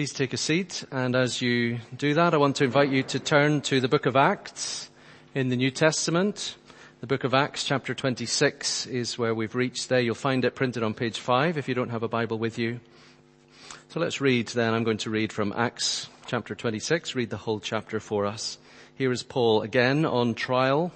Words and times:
Please 0.00 0.14
take 0.14 0.32
a 0.32 0.38
seat, 0.38 0.82
and 0.90 1.14
as 1.14 1.42
you 1.42 1.78
do 1.94 2.14
that, 2.14 2.32
I 2.32 2.38
want 2.38 2.56
to 2.56 2.64
invite 2.64 2.88
you 2.88 3.02
to 3.02 3.18
turn 3.18 3.60
to 3.60 3.82
the 3.82 3.88
book 3.88 4.06
of 4.06 4.16
Acts 4.16 4.88
in 5.34 5.50
the 5.50 5.56
New 5.56 5.70
Testament. 5.70 6.56
The 7.02 7.06
book 7.06 7.22
of 7.22 7.34
Acts, 7.34 7.64
chapter 7.64 7.94
26, 7.94 8.86
is 8.86 9.18
where 9.18 9.34
we've 9.34 9.54
reached 9.54 9.90
there. 9.90 10.00
You'll 10.00 10.14
find 10.14 10.42
it 10.46 10.54
printed 10.54 10.82
on 10.82 10.94
page 10.94 11.18
5 11.18 11.58
if 11.58 11.68
you 11.68 11.74
don't 11.74 11.90
have 11.90 12.02
a 12.02 12.08
Bible 12.08 12.38
with 12.38 12.58
you. 12.58 12.80
So 13.90 14.00
let's 14.00 14.22
read 14.22 14.48
then. 14.48 14.72
I'm 14.72 14.84
going 14.84 14.96
to 14.96 15.10
read 15.10 15.34
from 15.34 15.52
Acts 15.54 16.08
chapter 16.24 16.54
26, 16.54 17.14
read 17.14 17.28
the 17.28 17.36
whole 17.36 17.60
chapter 17.60 18.00
for 18.00 18.24
us. 18.24 18.56
Here 18.94 19.12
is 19.12 19.22
Paul 19.22 19.60
again 19.60 20.06
on 20.06 20.32
trial, 20.32 20.92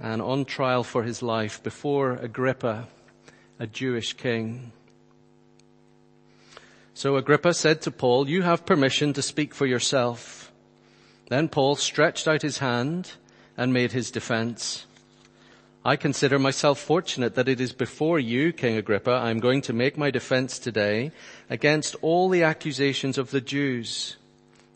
and 0.00 0.22
on 0.22 0.46
trial 0.46 0.84
for 0.84 1.02
his 1.02 1.20
life 1.20 1.62
before 1.62 2.12
Agrippa, 2.12 2.88
a 3.58 3.66
Jewish 3.66 4.14
king. 4.14 4.72
So 6.94 7.16
Agrippa 7.16 7.54
said 7.54 7.80
to 7.82 7.90
Paul, 7.90 8.28
you 8.28 8.42
have 8.42 8.66
permission 8.66 9.12
to 9.14 9.22
speak 9.22 9.54
for 9.54 9.66
yourself. 9.66 10.52
Then 11.28 11.48
Paul 11.48 11.76
stretched 11.76 12.28
out 12.28 12.42
his 12.42 12.58
hand 12.58 13.12
and 13.56 13.72
made 13.72 13.92
his 13.92 14.10
defense. 14.10 14.86
I 15.84 15.96
consider 15.96 16.38
myself 16.38 16.78
fortunate 16.78 17.34
that 17.34 17.48
it 17.48 17.60
is 17.60 17.72
before 17.72 18.20
you, 18.20 18.52
King 18.52 18.76
Agrippa, 18.76 19.10
I 19.10 19.30
am 19.30 19.40
going 19.40 19.62
to 19.62 19.72
make 19.72 19.98
my 19.98 20.10
defense 20.10 20.58
today 20.58 21.10
against 21.50 21.96
all 22.02 22.28
the 22.28 22.44
accusations 22.44 23.18
of 23.18 23.30
the 23.30 23.40
Jews, 23.40 24.16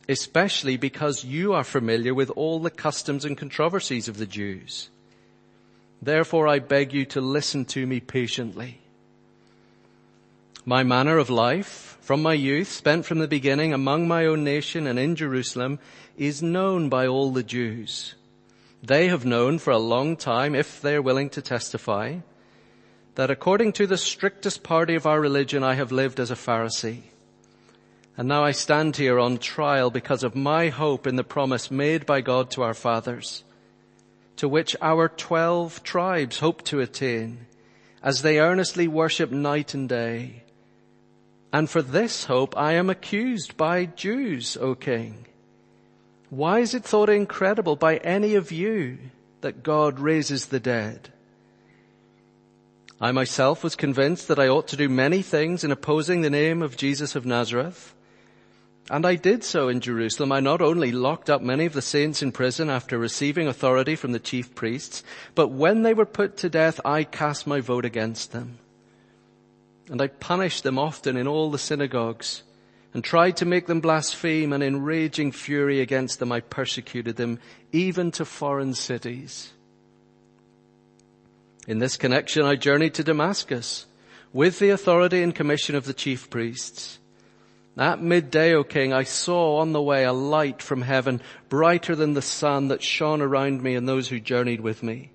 especially 0.08 0.76
because 0.76 1.24
you 1.24 1.52
are 1.52 1.62
familiar 1.62 2.12
with 2.12 2.30
all 2.30 2.58
the 2.58 2.70
customs 2.70 3.24
and 3.24 3.38
controversies 3.38 4.08
of 4.08 4.16
the 4.16 4.26
Jews. 4.26 4.88
Therefore 6.02 6.48
I 6.48 6.58
beg 6.58 6.92
you 6.92 7.04
to 7.06 7.20
listen 7.20 7.66
to 7.66 7.86
me 7.86 8.00
patiently. 8.00 8.80
My 10.68 10.82
manner 10.82 11.16
of 11.18 11.30
life 11.30 11.96
from 12.00 12.22
my 12.22 12.34
youth, 12.34 12.66
spent 12.66 13.06
from 13.06 13.20
the 13.20 13.28
beginning 13.28 13.72
among 13.72 14.08
my 14.08 14.26
own 14.26 14.42
nation 14.42 14.88
and 14.88 14.98
in 14.98 15.14
Jerusalem, 15.14 15.78
is 16.16 16.42
known 16.42 16.88
by 16.88 17.06
all 17.06 17.30
the 17.30 17.44
Jews. 17.44 18.16
They 18.82 19.06
have 19.06 19.24
known 19.24 19.60
for 19.60 19.72
a 19.72 19.78
long 19.78 20.16
time, 20.16 20.56
if 20.56 20.80
they 20.80 20.96
are 20.96 21.02
willing 21.02 21.30
to 21.30 21.40
testify, 21.40 22.18
that 23.14 23.30
according 23.30 23.74
to 23.74 23.86
the 23.86 23.96
strictest 23.96 24.64
party 24.64 24.96
of 24.96 25.06
our 25.06 25.20
religion, 25.20 25.62
I 25.62 25.74
have 25.74 25.92
lived 25.92 26.18
as 26.18 26.32
a 26.32 26.36
Pharisee. 26.36 27.02
And 28.16 28.26
now 28.26 28.42
I 28.42 28.50
stand 28.50 28.96
here 28.96 29.20
on 29.20 29.38
trial 29.38 29.90
because 29.90 30.24
of 30.24 30.34
my 30.34 30.68
hope 30.70 31.06
in 31.06 31.14
the 31.14 31.22
promise 31.22 31.70
made 31.70 32.06
by 32.06 32.22
God 32.22 32.50
to 32.52 32.62
our 32.62 32.74
fathers, 32.74 33.44
to 34.34 34.48
which 34.48 34.74
our 34.82 35.08
twelve 35.08 35.84
tribes 35.84 36.40
hope 36.40 36.62
to 36.64 36.80
attain 36.80 37.46
as 38.02 38.22
they 38.22 38.40
earnestly 38.40 38.88
worship 38.88 39.30
night 39.30 39.72
and 39.72 39.88
day 39.88 40.42
and 41.52 41.70
for 41.70 41.82
this 41.82 42.24
hope 42.24 42.56
I 42.56 42.72
am 42.72 42.90
accused 42.90 43.56
by 43.56 43.86
Jews, 43.86 44.56
O 44.56 44.74
king. 44.74 45.26
Why 46.28 46.58
is 46.58 46.74
it 46.74 46.84
thought 46.84 47.08
incredible 47.08 47.76
by 47.76 47.98
any 47.98 48.34
of 48.34 48.50
you 48.50 48.98
that 49.40 49.62
God 49.62 50.00
raises 50.00 50.46
the 50.46 50.60
dead? 50.60 51.10
I 53.00 53.12
myself 53.12 53.62
was 53.62 53.76
convinced 53.76 54.28
that 54.28 54.38
I 54.38 54.48
ought 54.48 54.68
to 54.68 54.76
do 54.76 54.88
many 54.88 55.22
things 55.22 55.62
in 55.62 55.70
opposing 55.70 56.22
the 56.22 56.30
name 56.30 56.62
of 56.62 56.76
Jesus 56.76 57.14
of 57.14 57.26
Nazareth. 57.26 57.94
And 58.88 59.04
I 59.04 59.16
did 59.16 59.44
so 59.44 59.68
in 59.68 59.80
Jerusalem. 59.80 60.32
I 60.32 60.40
not 60.40 60.62
only 60.62 60.92
locked 60.92 61.28
up 61.28 61.42
many 61.42 61.66
of 61.66 61.72
the 61.72 61.82
saints 61.82 62.22
in 62.22 62.32
prison 62.32 62.70
after 62.70 62.98
receiving 62.98 63.48
authority 63.48 63.96
from 63.96 64.12
the 64.12 64.20
chief 64.20 64.54
priests, 64.54 65.02
but 65.34 65.48
when 65.48 65.82
they 65.82 65.92
were 65.92 66.06
put 66.06 66.36
to 66.38 66.48
death, 66.48 66.80
I 66.84 67.04
cast 67.04 67.46
my 67.46 67.60
vote 67.60 67.84
against 67.84 68.32
them. 68.32 68.58
And 69.90 70.02
I 70.02 70.08
punished 70.08 70.64
them 70.64 70.78
often 70.78 71.16
in 71.16 71.28
all 71.28 71.50
the 71.50 71.58
synagogues 71.58 72.42
and 72.92 73.04
tried 73.04 73.36
to 73.36 73.44
make 73.44 73.66
them 73.66 73.80
blaspheme 73.80 74.52
and 74.52 74.62
in 74.62 74.82
raging 74.82 75.30
fury 75.30 75.80
against 75.80 76.18
them 76.18 76.32
I 76.32 76.40
persecuted 76.40 77.16
them 77.16 77.38
even 77.70 78.10
to 78.12 78.24
foreign 78.24 78.74
cities. 78.74 79.52
In 81.68 81.78
this 81.78 81.96
connection 81.96 82.44
I 82.44 82.56
journeyed 82.56 82.94
to 82.94 83.04
Damascus 83.04 83.86
with 84.32 84.58
the 84.58 84.70
authority 84.70 85.22
and 85.22 85.34
commission 85.34 85.74
of 85.74 85.84
the 85.84 85.94
chief 85.94 86.30
priests. 86.30 86.98
At 87.78 88.02
midday, 88.02 88.54
O 88.54 88.64
king, 88.64 88.92
I 88.92 89.02
saw 89.02 89.58
on 89.58 89.72
the 89.72 89.82
way 89.82 90.04
a 90.04 90.12
light 90.12 90.62
from 90.62 90.82
heaven 90.82 91.20
brighter 91.48 91.94
than 91.94 92.14
the 92.14 92.22
sun 92.22 92.68
that 92.68 92.82
shone 92.82 93.20
around 93.20 93.62
me 93.62 93.74
and 93.74 93.86
those 93.86 94.08
who 94.08 94.18
journeyed 94.18 94.62
with 94.62 94.82
me. 94.82 95.10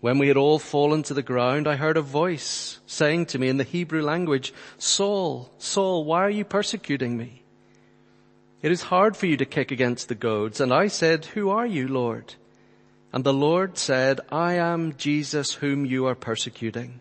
When 0.00 0.18
we 0.18 0.28
had 0.28 0.36
all 0.36 0.58
fallen 0.58 1.02
to 1.04 1.14
the 1.14 1.22
ground, 1.22 1.66
I 1.66 1.76
heard 1.76 1.96
a 1.96 2.02
voice 2.02 2.80
saying 2.86 3.26
to 3.26 3.38
me 3.38 3.48
in 3.48 3.56
the 3.56 3.64
Hebrew 3.64 4.02
language, 4.02 4.52
Saul, 4.78 5.50
Saul, 5.58 6.04
why 6.04 6.20
are 6.20 6.30
you 6.30 6.44
persecuting 6.44 7.16
me? 7.16 7.42
It 8.62 8.72
is 8.72 8.82
hard 8.82 9.16
for 9.16 9.26
you 9.26 9.36
to 9.38 9.46
kick 9.46 9.70
against 9.70 10.08
the 10.08 10.14
goads. 10.14 10.60
And 10.60 10.72
I 10.72 10.88
said, 10.88 11.24
who 11.26 11.50
are 11.50 11.66
you, 11.66 11.88
Lord? 11.88 12.34
And 13.12 13.24
the 13.24 13.32
Lord 13.32 13.78
said, 13.78 14.20
I 14.30 14.54
am 14.54 14.94
Jesus 14.96 15.54
whom 15.54 15.86
you 15.86 16.06
are 16.06 16.14
persecuting. 16.14 17.00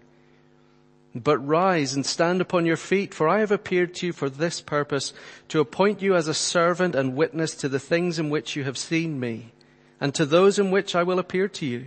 But 1.13 1.38
rise 1.39 1.94
and 1.94 2.06
stand 2.06 2.39
upon 2.39 2.66
your 2.66 2.77
feet, 2.77 3.13
for 3.13 3.27
I 3.27 3.39
have 3.39 3.51
appeared 3.51 3.94
to 3.95 4.07
you 4.07 4.13
for 4.13 4.29
this 4.29 4.62
purpose, 4.62 5.13
to 5.50 5.59
appoint 5.59 6.01
you 6.01 6.16
as 6.16 6.27
a 6.27 6.33
servant 6.33 6.95
and 6.95 7.16
witness 7.16 7.56
to 7.56 7.69
the 7.69 7.79
things 7.79 8.19
in 8.19 8.29
which 8.29 8.56
you 8.56 8.63
have 8.63 8.77
seen 8.77 9.19
me, 9.19 9.51
and 10.00 10.13
to 10.16 10.25
those 10.25 10.59
in 10.59 10.72
which 10.72 10.95
I 10.95 11.03
will 11.03 11.19
appear 11.19 11.47
to 11.47 11.66
you 11.66 11.85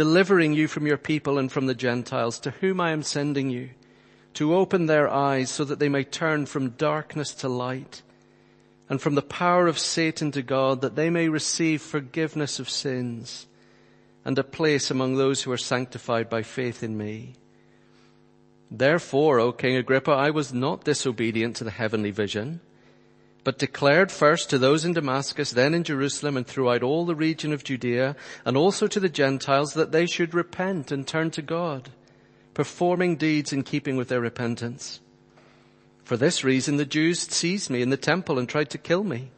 delivering 0.00 0.54
you 0.54 0.66
from 0.66 0.86
your 0.86 0.96
people 0.96 1.36
and 1.36 1.52
from 1.52 1.66
the 1.66 1.74
Gentiles 1.74 2.40
to 2.40 2.50
whom 2.52 2.80
I 2.80 2.92
am 2.92 3.02
sending 3.02 3.50
you 3.50 3.68
to 4.32 4.54
open 4.54 4.86
their 4.86 5.06
eyes 5.10 5.50
so 5.50 5.62
that 5.62 5.78
they 5.78 5.90
may 5.90 6.04
turn 6.04 6.46
from 6.46 6.70
darkness 6.70 7.34
to 7.34 7.50
light 7.50 8.00
and 8.88 8.98
from 8.98 9.14
the 9.14 9.20
power 9.20 9.66
of 9.66 9.78
Satan 9.78 10.30
to 10.32 10.40
God 10.40 10.80
that 10.80 10.96
they 10.96 11.10
may 11.10 11.28
receive 11.28 11.82
forgiveness 11.82 12.58
of 12.58 12.70
sins 12.70 13.46
and 14.24 14.38
a 14.38 14.42
place 14.42 14.90
among 14.90 15.16
those 15.16 15.42
who 15.42 15.52
are 15.52 15.58
sanctified 15.58 16.30
by 16.30 16.44
faith 16.44 16.82
in 16.82 16.96
me. 16.96 17.34
Therefore, 18.70 19.38
O 19.38 19.52
King 19.52 19.76
Agrippa, 19.76 20.12
I 20.12 20.30
was 20.30 20.50
not 20.50 20.82
disobedient 20.82 21.56
to 21.56 21.64
the 21.64 21.70
heavenly 21.70 22.10
vision 22.10 22.62
but 23.42 23.58
declared 23.58 24.12
first 24.12 24.50
to 24.50 24.58
those 24.58 24.84
in 24.84 24.92
Damascus, 24.92 25.50
then 25.50 25.74
in 25.74 25.84
Jerusalem 25.84 26.36
and 26.36 26.46
throughout 26.46 26.82
all 26.82 27.06
the 27.06 27.14
region 27.14 27.52
of 27.52 27.64
Judea, 27.64 28.16
and 28.44 28.56
also 28.56 28.86
to 28.86 29.00
the 29.00 29.08
Gentiles 29.08 29.72
that 29.74 29.92
they 29.92 30.06
should 30.06 30.34
repent 30.34 30.92
and 30.92 31.06
turn 31.06 31.30
to 31.32 31.42
God, 31.42 31.90
performing 32.52 33.16
deeds 33.16 33.52
in 33.52 33.62
keeping 33.62 33.96
with 33.96 34.08
their 34.08 34.20
repentance. 34.20 35.00
For 36.04 36.16
this 36.16 36.44
reason 36.44 36.76
the 36.76 36.84
Jews 36.84 37.20
seized 37.20 37.70
me 37.70 37.82
in 37.82 37.90
the 37.90 37.96
temple 37.96 38.38
and 38.38 38.48
tried 38.48 38.70
to 38.70 38.78
kill 38.78 39.04
me. 39.04 39.30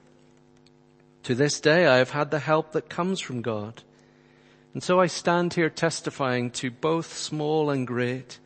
To 1.24 1.34
this 1.34 1.60
day 1.60 1.86
I 1.86 1.98
have 1.98 2.10
had 2.10 2.30
the 2.30 2.40
help 2.40 2.72
that 2.72 2.88
comes 2.88 3.20
from 3.20 3.42
God. 3.42 3.82
And 4.74 4.82
so 4.82 4.98
I 4.98 5.06
stand 5.06 5.54
here 5.54 5.70
testifying 5.70 6.50
to 6.52 6.70
both 6.70 7.14
small 7.16 7.70
and 7.70 7.86
great, 7.86 8.40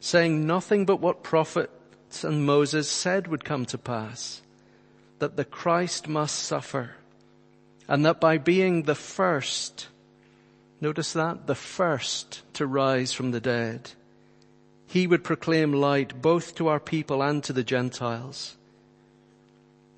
saying 0.00 0.46
nothing 0.46 0.86
but 0.86 1.00
what 1.00 1.22
prophets 1.22 2.24
and 2.24 2.46
Moses 2.46 2.88
said 2.88 3.28
would 3.28 3.44
come 3.44 3.66
to 3.66 3.78
pass 3.78 4.40
that 5.18 5.36
the 5.36 5.44
Christ 5.44 6.08
must 6.08 6.38
suffer 6.38 6.96
and 7.88 8.04
that 8.04 8.20
by 8.20 8.38
being 8.38 8.82
the 8.82 8.94
first, 8.94 9.88
notice 10.80 11.12
that, 11.12 11.46
the 11.46 11.54
first 11.54 12.42
to 12.54 12.66
rise 12.66 13.12
from 13.12 13.30
the 13.30 13.40
dead, 13.40 13.90
he 14.86 15.06
would 15.06 15.24
proclaim 15.24 15.72
light 15.72 16.20
both 16.20 16.54
to 16.56 16.68
our 16.68 16.80
people 16.80 17.22
and 17.22 17.42
to 17.44 17.52
the 17.52 17.64
Gentiles. 17.64 18.56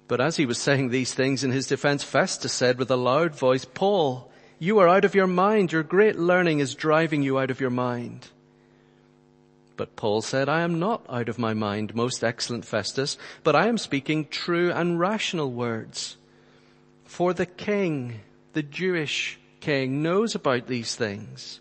But 0.07 0.21
as 0.21 0.37
he 0.37 0.47
was 0.47 0.59
saying 0.59 0.89
these 0.89 1.13
things 1.13 1.45
in 1.45 1.51
his 1.51 1.67
defense, 1.67 2.03
Festus 2.03 2.53
said 2.53 2.79
with 2.79 2.91
a 2.91 2.97
loud 2.97 3.35
voice, 3.35 3.67
Paul, 3.67 4.31
you 4.59 4.79
are 4.79 4.89
out 4.89 5.05
of 5.05 5.15
your 5.15 5.27
mind. 5.27 5.71
Your 5.71 5.83
great 5.83 6.19
learning 6.19 6.61
is 6.61 6.75
driving 6.75 7.23
you 7.23 7.39
out 7.39 7.51
of 7.51 7.61
your 7.61 7.71
mind. 7.71 8.29
But 9.79 9.95
Paul 9.95 10.23
said, 10.23 10.49
I 10.49 10.63
am 10.63 10.81
not 10.81 11.07
out 11.09 11.29
of 11.29 11.39
my 11.39 11.55
mind, 11.55 11.95
most 11.95 12.25
excellent 12.25 12.65
Festus, 12.65 13.17
but 13.45 13.55
I 13.55 13.69
am 13.69 13.79
speaking 13.79 14.27
true 14.27 14.73
and 14.73 14.99
rational 14.99 15.53
words. 15.53 16.17
For 17.05 17.33
the 17.33 17.47
king, 17.47 18.21
the 18.55 18.65
Jewish 18.65 19.39
king, 19.61 20.03
knows 20.03 20.35
about 20.35 20.67
these 20.67 20.97
things. 20.97 21.61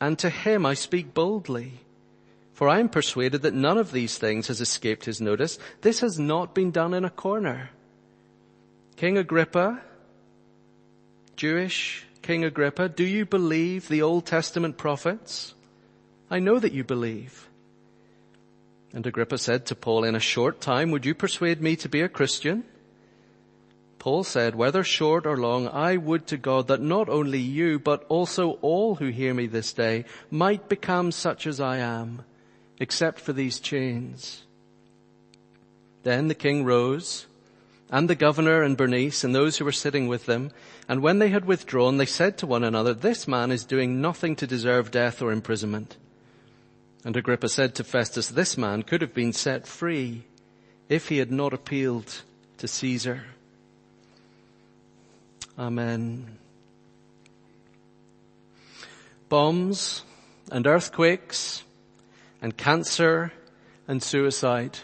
And 0.00 0.18
to 0.18 0.30
him 0.30 0.66
I 0.66 0.74
speak 0.74 1.14
boldly. 1.14 1.80
For 2.54 2.68
I 2.68 2.80
am 2.80 2.88
persuaded 2.88 3.42
that 3.42 3.54
none 3.54 3.78
of 3.78 3.92
these 3.92 4.18
things 4.18 4.48
has 4.48 4.60
escaped 4.60 5.04
his 5.04 5.20
notice. 5.20 5.60
This 5.82 6.00
has 6.00 6.18
not 6.18 6.56
been 6.56 6.72
done 6.72 6.92
in 6.92 7.04
a 7.04 7.10
corner. 7.10 7.70
King 8.96 9.16
Agrippa, 9.16 9.80
Jewish 11.36 12.04
King 12.20 12.44
Agrippa, 12.44 12.88
do 12.88 13.04
you 13.04 13.24
believe 13.24 13.88
the 13.88 14.02
Old 14.02 14.26
Testament 14.26 14.76
prophets? 14.76 15.54
I 16.30 16.38
know 16.38 16.58
that 16.58 16.72
you 16.72 16.84
believe. 16.84 17.48
And 18.92 19.06
Agrippa 19.06 19.38
said 19.38 19.66
to 19.66 19.74
Paul, 19.74 20.04
in 20.04 20.14
a 20.14 20.20
short 20.20 20.60
time, 20.60 20.90
would 20.90 21.04
you 21.04 21.14
persuade 21.14 21.60
me 21.60 21.76
to 21.76 21.88
be 21.88 22.00
a 22.00 22.08
Christian? 22.08 22.64
Paul 23.98 24.24
said, 24.24 24.54
whether 24.54 24.82
short 24.82 25.26
or 25.26 25.36
long, 25.36 25.68
I 25.68 25.96
would 25.96 26.26
to 26.28 26.36
God 26.36 26.68
that 26.68 26.80
not 26.80 27.08
only 27.08 27.38
you, 27.38 27.78
but 27.78 28.04
also 28.08 28.52
all 28.62 28.94
who 28.94 29.08
hear 29.08 29.34
me 29.34 29.46
this 29.46 29.72
day 29.72 30.04
might 30.30 30.68
become 30.68 31.12
such 31.12 31.46
as 31.46 31.60
I 31.60 31.78
am, 31.78 32.24
except 32.78 33.20
for 33.20 33.32
these 33.32 33.60
chains. 33.60 34.44
Then 36.02 36.28
the 36.28 36.34
king 36.34 36.64
rose, 36.64 37.26
and 37.90 38.08
the 38.08 38.14
governor 38.14 38.62
and 38.62 38.76
Bernice 38.76 39.22
and 39.22 39.34
those 39.34 39.58
who 39.58 39.64
were 39.64 39.72
sitting 39.72 40.08
with 40.08 40.26
them, 40.26 40.50
and 40.88 41.02
when 41.02 41.18
they 41.18 41.28
had 41.28 41.44
withdrawn, 41.44 41.98
they 41.98 42.06
said 42.06 42.38
to 42.38 42.46
one 42.46 42.64
another, 42.64 42.94
this 42.94 43.28
man 43.28 43.52
is 43.52 43.64
doing 43.64 44.00
nothing 44.00 44.34
to 44.36 44.46
deserve 44.46 44.90
death 44.90 45.20
or 45.20 45.32
imprisonment. 45.32 45.96
And 47.04 47.16
Agrippa 47.16 47.48
said 47.48 47.74
to 47.76 47.84
Festus, 47.84 48.28
this 48.28 48.58
man 48.58 48.82
could 48.82 49.00
have 49.00 49.14
been 49.14 49.32
set 49.32 49.66
free 49.66 50.24
if 50.88 51.08
he 51.08 51.18
had 51.18 51.30
not 51.30 51.54
appealed 51.54 52.22
to 52.58 52.68
Caesar. 52.68 53.24
Amen. 55.58 56.38
Bombs 59.28 60.02
and 60.50 60.66
earthquakes 60.66 61.62
and 62.42 62.56
cancer 62.56 63.32
and 63.86 64.02
suicide. 64.02 64.78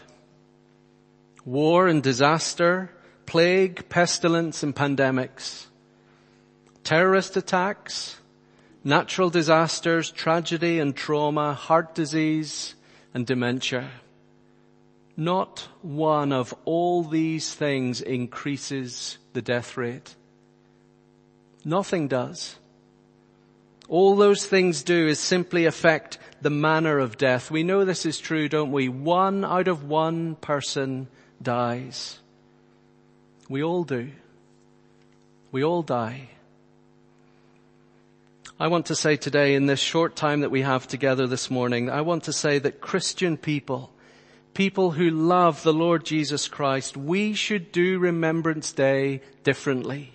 War 1.45 1.87
and 1.87 2.01
disaster, 2.01 2.89
plague, 3.25 3.89
pestilence 3.89 4.63
and 4.63 4.75
pandemics. 4.75 5.65
Terrorist 6.83 7.37
attacks, 7.37 8.17
natural 8.87 9.29
disasters, 9.29 10.09
tragedy 10.11 10.79
and 10.79 10.95
trauma, 10.95 11.53
heart 11.53 11.93
disease 11.93 12.73
and 13.13 13.27
dementia. 13.27 13.89
Not 15.17 15.67
one 15.81 16.31
of 16.31 16.55
all 16.63 17.03
these 17.03 17.53
things 17.53 17.99
increases 17.99 19.17
the 19.33 19.41
death 19.41 19.75
rate. 19.75 20.15
Nothing 21.65 22.07
does. 22.07 22.55
All 23.89 24.15
those 24.15 24.45
things 24.45 24.83
do 24.83 25.07
is 25.07 25.19
simply 25.19 25.65
affect 25.65 26.17
the 26.41 26.49
manner 26.49 26.97
of 26.97 27.17
death. 27.17 27.51
We 27.51 27.63
know 27.63 27.83
this 27.83 28.05
is 28.05 28.19
true, 28.19 28.47
don't 28.47 28.71
we? 28.71 28.87
One 28.87 29.43
out 29.43 29.67
of 29.67 29.83
one 29.83 30.35
person 30.35 31.09
dies. 31.41 32.19
We 33.49 33.63
all 33.63 33.83
do. 33.83 34.11
We 35.51 35.61
all 35.65 35.81
die. 35.83 36.29
I 38.59 38.69
want 38.69 38.87
to 38.87 38.95
say 38.95 39.17
today 39.17 39.53
in 39.53 39.67
this 39.67 39.79
short 39.79 40.15
time 40.15 40.41
that 40.41 40.49
we 40.49 40.63
have 40.63 40.87
together 40.87 41.27
this 41.27 41.51
morning, 41.51 41.91
I 41.91 42.01
want 42.01 42.23
to 42.23 42.33
say 42.33 42.57
that 42.57 42.81
Christian 42.81 43.37
people, 43.37 43.93
people 44.55 44.89
who 44.89 45.11
love 45.11 45.61
the 45.61 45.73
Lord 45.73 46.03
Jesus 46.03 46.47
Christ, 46.47 46.97
we 46.97 47.35
should 47.35 47.71
do 47.71 47.99
Remembrance 47.99 48.71
Day 48.71 49.21
differently. 49.43 50.11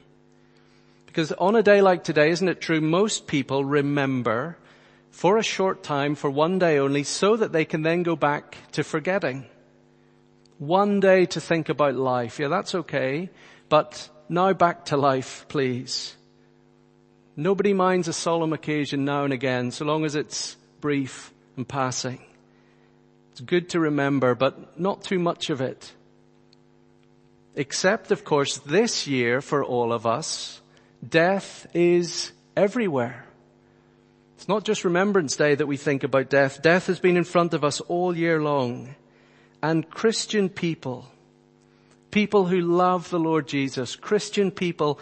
Because 1.07 1.31
on 1.31 1.55
a 1.55 1.63
day 1.63 1.83
like 1.83 2.03
today, 2.03 2.31
isn't 2.31 2.49
it 2.49 2.61
true, 2.61 2.81
most 2.81 3.29
people 3.29 3.65
remember 3.65 4.59
for 5.13 5.39
a 5.39 5.45
short 5.45 5.85
time, 5.85 6.17
for 6.17 6.29
one 6.29 6.59
day 6.59 6.81
only, 6.81 7.05
so 7.05 7.37
that 7.37 7.53
they 7.53 7.65
can 7.65 7.83
then 7.83 8.03
go 8.03 8.17
back 8.17 8.57
to 8.73 8.83
forgetting. 8.83 9.47
One 10.59 10.99
day 10.99 11.27
to 11.27 11.41
think 11.41 11.69
about 11.69 11.95
life. 11.95 12.41
Yeah, 12.41 12.49
that's 12.49 12.75
okay. 12.75 13.31
But 13.69 14.09
now 14.29 14.53
back 14.53 14.87
to 14.87 14.97
life, 14.97 15.47
please. 15.47 16.17
Nobody 17.37 17.73
minds 17.73 18.09
a 18.09 18.13
solemn 18.13 18.53
occasion 18.53 19.05
now 19.05 19.25
and 19.25 19.33
again, 19.33 19.71
so 19.71 19.85
long 19.85 20.05
as 20.05 20.15
it's 20.15 20.57
brief 20.81 21.33
and 21.57 21.67
passing. 21.67 22.21
It's 23.31 23.41
good 23.41 23.71
to 23.71 23.81
remember, 23.81 24.35
but 24.35 24.79
not 24.79 25.03
too 25.03 25.19
much 25.19 25.49
of 25.49 25.63
it. 25.63 25.93
Except, 27.55 28.11
of 28.11 28.25
course, 28.25 28.59
this 28.59 29.07
year 29.07 29.41
for 29.41 29.65
all 29.65 29.93
of 29.93 30.07
us, 30.07 30.61
death 31.07 31.67
is 31.73 32.33
everywhere. 32.57 33.25
It's 34.37 34.49
not 34.49 34.65
just 34.65 34.85
Remembrance 34.85 35.37
Day 35.37 35.55
that 35.55 35.67
we 35.67 35.77
think 35.77 36.03
about 36.03 36.29
death. 36.29 36.61
Death 36.61 36.87
has 36.89 36.99
been 36.99 37.17
in 37.17 37.25
front 37.25 37.55
of 37.55 37.65
us 37.65 37.81
all 37.81 38.17
year 38.17 38.43
long. 38.43 38.95
And 39.63 39.89
Christian 39.89 40.49
people, 40.49 41.07
people 42.11 42.47
who 42.47 42.61
love 42.61 43.09
the 43.09 43.21
Lord 43.21 43.47
Jesus, 43.47 43.97
Christian 43.97 44.51
people 44.51 44.99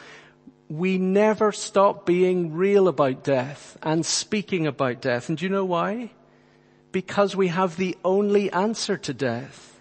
we 0.70 0.98
never 0.98 1.50
stop 1.50 2.06
being 2.06 2.54
real 2.54 2.86
about 2.86 3.24
death 3.24 3.76
and 3.82 4.06
speaking 4.06 4.68
about 4.68 5.00
death. 5.00 5.28
And 5.28 5.36
do 5.36 5.44
you 5.44 5.50
know 5.50 5.64
why? 5.64 6.10
Because 6.92 7.34
we 7.34 7.48
have 7.48 7.76
the 7.76 7.98
only 8.04 8.52
answer 8.52 8.96
to 8.96 9.12
death. 9.12 9.80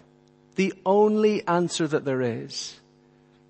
The 0.56 0.74
only 0.84 1.46
answer 1.46 1.86
that 1.86 2.04
there 2.04 2.20
is. 2.20 2.80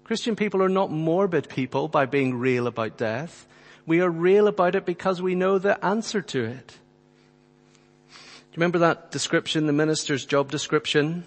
Christian 0.05 0.37
people 0.37 0.63
are 0.63 0.69
not 0.69 0.93
morbid 0.93 1.49
people 1.49 1.89
by 1.89 2.05
being 2.05 2.39
real 2.39 2.67
about 2.67 2.99
death. 2.99 3.49
We 3.87 4.03
are 4.03 4.11
real 4.11 4.47
about 4.47 4.75
it 4.75 4.85
because 4.85 5.23
we 5.23 5.35
know 5.35 5.59
the 5.59 5.83
answer 5.83 6.21
to 6.21 6.45
it. 6.45 6.69
Do 6.69 8.53
you 8.53 8.57
remember 8.57 8.81
that 8.81 9.13
description, 9.13 9.67
the 9.67 9.73
minister's 9.73 10.27
job 10.27 10.51
description? 10.51 11.25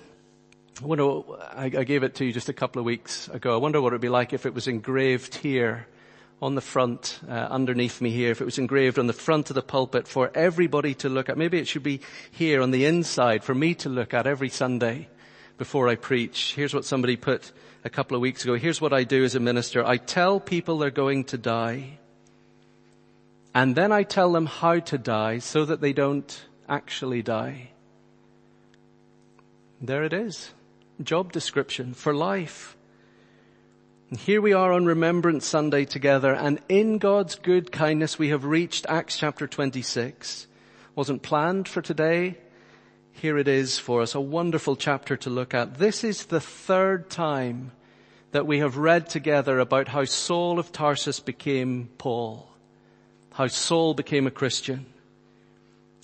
I, 0.80 0.86
wonder, 0.86 1.22
I 1.56 1.70
gave 1.70 2.04
it 2.04 2.16
to 2.16 2.26
you 2.26 2.32
just 2.32 2.50
a 2.50 2.54
couple 2.54 2.80
of 2.80 2.86
weeks 2.86 3.30
ago. 3.30 3.56
I 3.56 3.58
wonder 3.58 3.82
what 3.82 3.94
it 3.94 3.96
would 3.96 4.02
be 4.02 4.10
like 4.10 4.32
if 4.32 4.46
it 4.46 4.54
was 4.54 4.68
engraved 4.68 5.34
here 5.36 5.88
on 6.44 6.56
the 6.56 6.62
front, 6.62 7.22
uh, 7.30 7.32
underneath 7.32 8.02
me 8.02 8.12
here, 8.12 8.30
if 8.30 8.42
it 8.42 8.46
was 8.46 8.58
engraved 8.58 9.00
on 9.00 9.08
the 9.08 9.14
front 9.14 9.50
of 9.50 9.54
the 9.54 9.62
pulpit 9.62 10.10
for 10.10 10.30
everybody 10.36 10.94
to 10.94 11.08
look 11.08 11.30
at. 11.30 11.38
Maybe 11.38 11.58
it 11.58 11.70
should 11.70 11.84
be 11.84 12.02
here 12.32 12.62
on 12.62 12.72
the 12.72 12.86
inside 12.86 13.46
for 13.46 13.56
me 13.56 13.74
to 13.76 13.88
look 13.88 14.14
at 14.14 14.28
every 14.28 14.50
Sunday 14.50 15.08
before 15.58 15.88
I 15.88 15.96
preach. 15.96 16.54
Here's 16.54 16.74
what 16.74 16.84
somebody 16.84 17.16
put 17.16 17.54
a 17.86 17.90
couple 17.90 18.16
of 18.16 18.22
weeks 18.22 18.44
ago. 18.44 18.56
Here's 18.56 18.82
what 18.82 18.92
I 18.92 19.06
do 19.06 19.24
as 19.24 19.36
a 19.36 19.40
minister. 19.40 19.86
I 19.86 19.96
tell 19.96 20.42
people 20.42 20.78
they're 20.78 20.92
going 20.92 21.24
to 21.26 21.38
die. 21.38 21.98
And 23.56 23.74
then 23.74 23.94
I 23.94 24.04
tell 24.04 24.34
them 24.34 24.46
how 24.46 24.80
to 24.80 24.98
die 24.98 25.40
so 25.40 25.64
that 25.64 25.80
they 25.80 25.94
don't 25.94 26.46
actually 26.68 27.22
die. 27.22 27.70
There 29.80 30.04
it 30.04 30.12
is. 30.12 30.52
Job 31.02 31.32
description 31.32 31.94
for 31.94 32.14
life. 32.14 32.76
And 34.14 34.20
here 34.20 34.42
we 34.42 34.54
are 34.54 34.72
on 34.72 34.86
Remembrance 34.86 35.44
Sunday 35.44 35.86
together 35.86 36.36
and 36.36 36.60
in 36.70 37.00
God's 37.00 37.34
good 37.34 37.72
kindness 37.72 38.20
we 38.20 38.30
have 38.30 38.46
reached 38.46 38.86
Acts 38.88 39.18
chapter 39.18 39.48
26. 39.48 40.46
Wasn't 40.94 41.24
planned 41.24 41.68
for 41.68 41.82
today. 41.82 42.38
Here 43.12 43.40
it 43.40 43.48
is 43.48 43.80
for 43.80 44.04
us, 44.04 44.14
a 44.14 44.22
wonderful 44.22 44.76
chapter 44.76 45.18
to 45.18 45.32
look 45.32 45.56
at. 45.56 45.80
This 45.80 46.04
is 46.04 46.28
the 46.28 46.40
third 46.40 47.10
time 47.10 47.72
that 48.34 48.46
we 48.46 48.60
have 48.60 48.78
read 48.78 49.10
together 49.10 49.58
about 49.58 49.88
how 49.88 50.06
Saul 50.06 50.60
of 50.60 50.72
Tarsus 50.72 51.20
became 51.20 51.90
Paul. 51.98 52.48
How 53.32 53.48
Saul 53.48 53.96
became 53.96 54.28
a 54.28 54.32
Christian. 54.32 54.86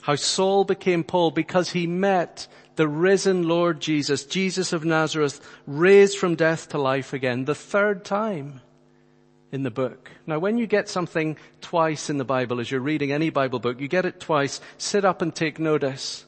How 0.02 0.16
Saul 0.16 0.64
became 0.64 1.04
Paul 1.04 1.30
because 1.30 1.70
he 1.70 1.86
met 1.86 2.48
the 2.76 2.88
risen 2.88 3.48
Lord 3.48 3.80
Jesus, 3.80 4.26
Jesus 4.26 4.74
of 4.74 4.86
Nazareth, 4.86 5.46
raised 5.68 6.18
from 6.18 6.36
death 6.36 6.70
to 6.70 6.78
life 6.78 7.14
again, 7.14 7.46
the 7.46 7.56
third 7.56 8.06
time 8.06 8.62
in 9.52 9.64
the 9.64 9.72
book. 9.72 10.12
Now 10.28 10.40
when 10.40 10.58
you 10.58 10.68
get 10.68 10.90
something 10.90 11.38
twice 11.62 12.10
in 12.10 12.18
the 12.18 12.26
Bible, 12.26 12.60
as 12.60 12.70
you're 12.70 12.80
reading 12.80 13.12
any 13.12 13.30
Bible 13.30 13.60
book, 13.60 13.80
you 13.80 13.88
get 13.88 14.06
it 14.06 14.20
twice, 14.20 14.62
sit 14.78 15.06
up 15.06 15.22
and 15.22 15.34
take 15.34 15.60
notice. 15.60 16.26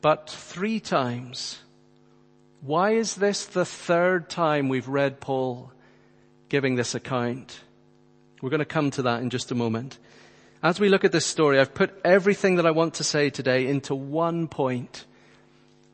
But 0.00 0.30
three 0.30 0.80
times. 0.80 1.58
Why 2.62 2.92
is 2.92 3.14
this 3.14 3.46
the 3.46 3.64
third 3.64 4.28
time 4.28 4.68
we've 4.68 4.88
read 4.88 5.20
Paul 5.20 5.72
giving 6.48 6.74
this 6.74 6.94
account? 6.94 7.60
We're 8.40 8.50
going 8.50 8.58
to 8.58 8.64
come 8.64 8.90
to 8.92 9.02
that 9.02 9.22
in 9.22 9.30
just 9.30 9.50
a 9.50 9.54
moment. 9.54 9.98
As 10.62 10.80
we 10.80 10.88
look 10.88 11.04
at 11.04 11.12
this 11.12 11.26
story, 11.26 11.60
I've 11.60 11.74
put 11.74 11.98
everything 12.04 12.56
that 12.56 12.66
I 12.66 12.70
want 12.70 12.94
to 12.94 13.04
say 13.04 13.30
today 13.30 13.66
into 13.68 13.94
one 13.94 14.48
point 14.48 15.04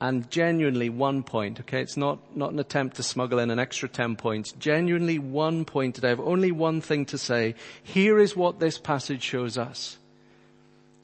and 0.03 0.29
genuinely 0.33 0.89
one 0.89 1.23
point, 1.23 1.61
okay? 1.61 1.81
It's 1.81 1.97
not, 1.97 2.37
not 2.37 2.53
an 2.53 2.59
attempt 2.59 2.97
to 2.97 3.05
smuggle 3.05 3.39
in 3.39 3.53
an 3.53 3.61
extra 3.61 3.89
10 3.89 4.17
points. 4.17 4.51
Genuinely 4.51 5.21
one 5.21 5.65
point 5.65 5.95
today. 5.95 6.09
I 6.09 6.11
have 6.11 6.19
only 6.19 6.51
one 6.51 6.81
thing 6.81 7.07
to 7.07 7.19
say. 7.19 7.55
Here 7.85 8.19
is 8.19 8.35
what 8.35 8.59
this 8.59 8.79
passage 8.79 9.23
shows 9.23 9.57
us. 9.57 9.99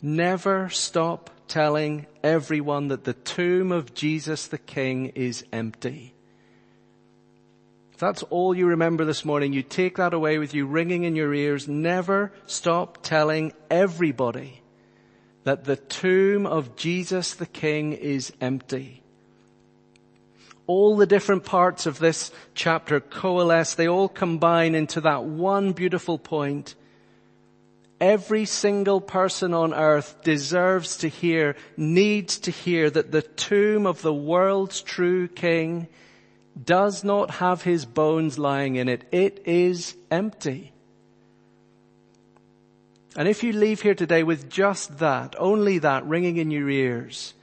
Never 0.02 0.68
stop 0.70 1.30
telling 1.46 2.06
everyone 2.24 2.88
that 2.88 3.04
the 3.04 3.12
tomb 3.12 3.70
of 3.70 3.94
Jesus 3.94 4.48
the 4.48 4.58
King 4.58 5.12
is 5.14 5.44
empty. 5.52 6.12
If 7.92 8.00
that's 8.00 8.24
all 8.24 8.52
you 8.52 8.66
remember 8.66 9.04
this 9.04 9.24
morning, 9.24 9.52
you 9.52 9.62
take 9.62 9.98
that 9.98 10.12
away 10.12 10.38
with 10.38 10.54
you 10.54 10.66
ringing 10.66 11.04
in 11.04 11.14
your 11.14 11.32
ears. 11.32 11.68
Never 11.68 12.32
stop 12.46 12.98
telling 13.04 13.52
everybody 13.70 14.60
that 15.48 15.64
the 15.64 15.76
tomb 15.76 16.46
of 16.46 16.76
Jesus 16.76 17.32
the 17.32 17.46
King 17.46 17.94
is 17.94 18.34
empty. 18.38 19.02
All 20.66 20.94
the 20.94 21.06
different 21.06 21.46
parts 21.46 21.86
of 21.86 21.98
this 21.98 22.30
chapter 22.54 23.00
coalesce, 23.00 23.74
they 23.74 23.88
all 23.88 24.10
combine 24.10 24.74
into 24.74 25.00
that 25.00 25.24
one 25.24 25.72
beautiful 25.72 26.18
point. 26.18 26.74
Every 27.98 28.44
single 28.44 29.00
person 29.00 29.54
on 29.54 29.72
earth 29.72 30.22
deserves 30.22 30.98
to 30.98 31.08
hear, 31.08 31.56
needs 31.78 32.40
to 32.40 32.50
hear 32.50 32.90
that 32.90 33.10
the 33.10 33.22
tomb 33.22 33.86
of 33.86 34.02
the 34.02 34.12
world's 34.12 34.82
true 34.82 35.28
king 35.28 35.88
does 36.62 37.02
not 37.02 37.30
have 37.30 37.62
his 37.62 37.86
bones 37.86 38.38
lying 38.38 38.76
in 38.76 38.86
it. 38.86 39.08
It 39.12 39.44
is 39.46 39.96
empty. 40.10 40.74
And 43.18 43.26
if 43.26 43.42
you 43.42 43.52
leave 43.52 43.82
here 43.82 43.96
today 43.96 44.22
with 44.22 44.48
just 44.48 45.00
that, 45.00 45.34
only 45.40 45.78
that 45.78 46.06
ringing 46.06 46.36
in 46.36 46.52
your 46.52 46.70
ears, 46.70 47.34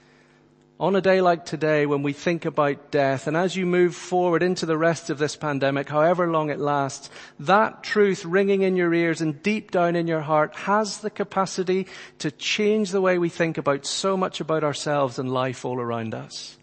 on 0.80 0.96
a 0.96 1.02
day 1.02 1.20
like 1.20 1.46
today 1.46 1.86
when 1.86 2.02
we 2.02 2.14
think 2.14 2.46
about 2.46 2.92
death 2.92 3.28
and 3.28 3.36
as 3.36 3.58
you 3.58 3.66
move 3.66 3.94
forward 3.94 4.42
into 4.42 4.66
the 4.66 4.78
rest 4.78 5.10
of 5.10 5.18
this 5.18 5.36
pandemic, 5.36 5.90
however 5.90 6.32
long 6.32 6.50
it 6.50 6.60
lasts, 6.60 7.10
that 7.42 7.84
truth 7.84 8.24
ringing 8.24 8.62
in 8.62 8.78
your 8.78 8.94
ears 8.94 9.20
and 9.20 9.44
deep 9.44 9.70
down 9.70 9.98
in 9.98 10.08
your 10.08 10.22
heart 10.22 10.56
has 10.56 11.00
the 11.00 11.10
capacity 11.10 11.88
to 12.20 12.32
change 12.32 12.92
the 12.92 13.02
way 13.02 13.18
we 13.18 13.28
think 13.28 13.58
about 13.58 13.86
so 13.86 14.16
much 14.16 14.40
about 14.40 14.64
ourselves 14.64 15.20
and 15.20 15.34
life 15.34 15.66
all 15.66 15.82
around 15.82 16.16
us. 16.16 16.58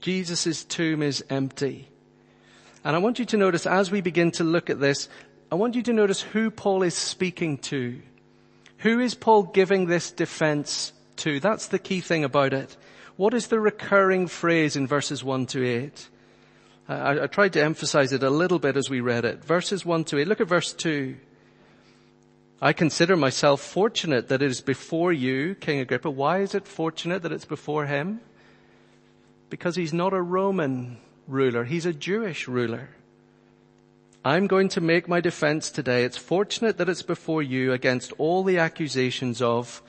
Jesus' 0.00 0.62
tomb 0.62 1.02
is 1.02 1.24
empty. 1.28 1.88
And 2.84 2.94
I 2.94 3.00
want 3.00 3.18
you 3.18 3.24
to 3.26 3.36
notice 3.36 3.66
as 3.66 3.90
we 3.90 4.00
begin 4.00 4.30
to 4.32 4.44
look 4.44 4.70
at 4.70 4.80
this, 4.80 5.08
I 5.50 5.54
want 5.54 5.74
you 5.74 5.82
to 5.82 5.92
notice 5.92 6.20
who 6.20 6.50
Paul 6.50 6.82
is 6.82 6.94
speaking 6.94 7.58
to. 7.58 8.00
Who 8.78 9.00
is 9.00 9.14
Paul 9.14 9.44
giving 9.44 9.86
this 9.86 10.10
defense 10.10 10.92
to? 11.16 11.40
That's 11.40 11.68
the 11.68 11.78
key 11.78 12.00
thing 12.00 12.24
about 12.24 12.52
it. 12.52 12.76
What 13.16 13.34
is 13.34 13.48
the 13.48 13.58
recurring 13.58 14.26
phrase 14.28 14.76
in 14.76 14.86
verses 14.86 15.24
1 15.24 15.46
to 15.46 15.66
8? 15.66 16.08
Uh, 16.88 16.92
I, 16.92 17.24
I 17.24 17.26
tried 17.26 17.54
to 17.54 17.62
emphasize 17.62 18.12
it 18.12 18.22
a 18.22 18.30
little 18.30 18.58
bit 18.58 18.76
as 18.76 18.88
we 18.88 19.00
read 19.00 19.24
it. 19.24 19.44
Verses 19.44 19.84
1 19.84 20.04
to 20.04 20.18
8. 20.18 20.28
Look 20.28 20.40
at 20.40 20.48
verse 20.48 20.72
2. 20.72 21.16
I 22.60 22.72
consider 22.72 23.16
myself 23.16 23.60
fortunate 23.60 24.28
that 24.28 24.42
it 24.42 24.50
is 24.50 24.60
before 24.60 25.12
you, 25.12 25.54
King 25.54 25.80
Agrippa. 25.80 26.10
Why 26.10 26.40
is 26.40 26.54
it 26.54 26.68
fortunate 26.68 27.22
that 27.22 27.32
it's 27.32 27.44
before 27.44 27.86
him? 27.86 28.20
because 29.50 29.76
he's 29.76 29.92
not 29.92 30.12
a 30.12 30.20
Roman 30.20 30.98
ruler. 31.26 31.64
He's 31.64 31.86
a 31.86 31.92
Jewish 31.92 32.48
ruler. 32.48 32.90
I'm 34.24 34.46
going 34.48 34.68
to 34.70 34.80
make 34.80 35.08
my 35.08 35.20
defense 35.20 35.70
today. 35.70 36.04
It's 36.04 36.16
fortunate 36.16 36.76
that 36.78 36.88
it's 36.88 37.02
before 37.02 37.42
you 37.42 37.72
against 37.72 38.12
all 38.18 38.42
the 38.42 38.58
accusations 38.58 39.40
of 39.40 39.80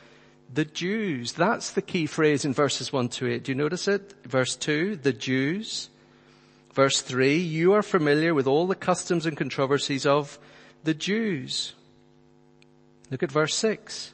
the 0.54 0.66
Jews. 0.66 1.34
That's 1.34 1.72
the 1.72 1.82
key 1.82 2.06
phrase 2.06 2.46
in 2.46 2.54
verses 2.54 2.94
1 2.94 3.10
to 3.10 3.28
8. 3.28 3.44
Do 3.44 3.52
you 3.52 3.56
notice 3.58 3.88
it? 3.88 4.14
Verse 4.24 4.56
2, 4.56 4.98
the 4.98 5.14
Jews. 5.14 5.90
Verse 6.74 7.02
3, 7.02 7.38
you 7.38 7.74
are 7.74 7.82
familiar 7.82 8.34
with 8.34 8.46
all 8.46 8.68
the 8.68 8.76
customs 8.76 9.26
and 9.26 9.36
controversies 9.36 10.06
of 10.06 10.38
the 10.84 10.94
Jews. 10.94 11.74
Look 13.10 13.24
at 13.24 13.32
verse 13.32 13.56
6. 13.56 14.14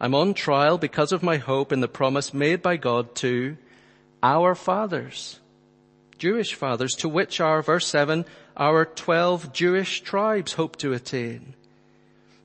I'm 0.00 0.14
on 0.14 0.34
trial 0.34 0.76
because 0.76 1.12
of 1.12 1.22
my 1.22 1.36
hope 1.36 1.72
in 1.72 1.80
the 1.80 1.88
promise 1.88 2.34
made 2.34 2.60
by 2.60 2.76
God 2.76 3.14
to 3.16 3.56
our 4.22 4.54
fathers, 4.56 5.38
Jewish 6.18 6.54
fathers, 6.54 6.94
to 6.96 7.08
which 7.08 7.40
are, 7.40 7.62
verse 7.62 7.86
7, 7.86 8.24
our 8.56 8.84
12 8.84 9.52
Jewish 9.52 10.02
tribes 10.02 10.52
hope 10.54 10.76
to 10.76 10.92
attain. 10.92 11.54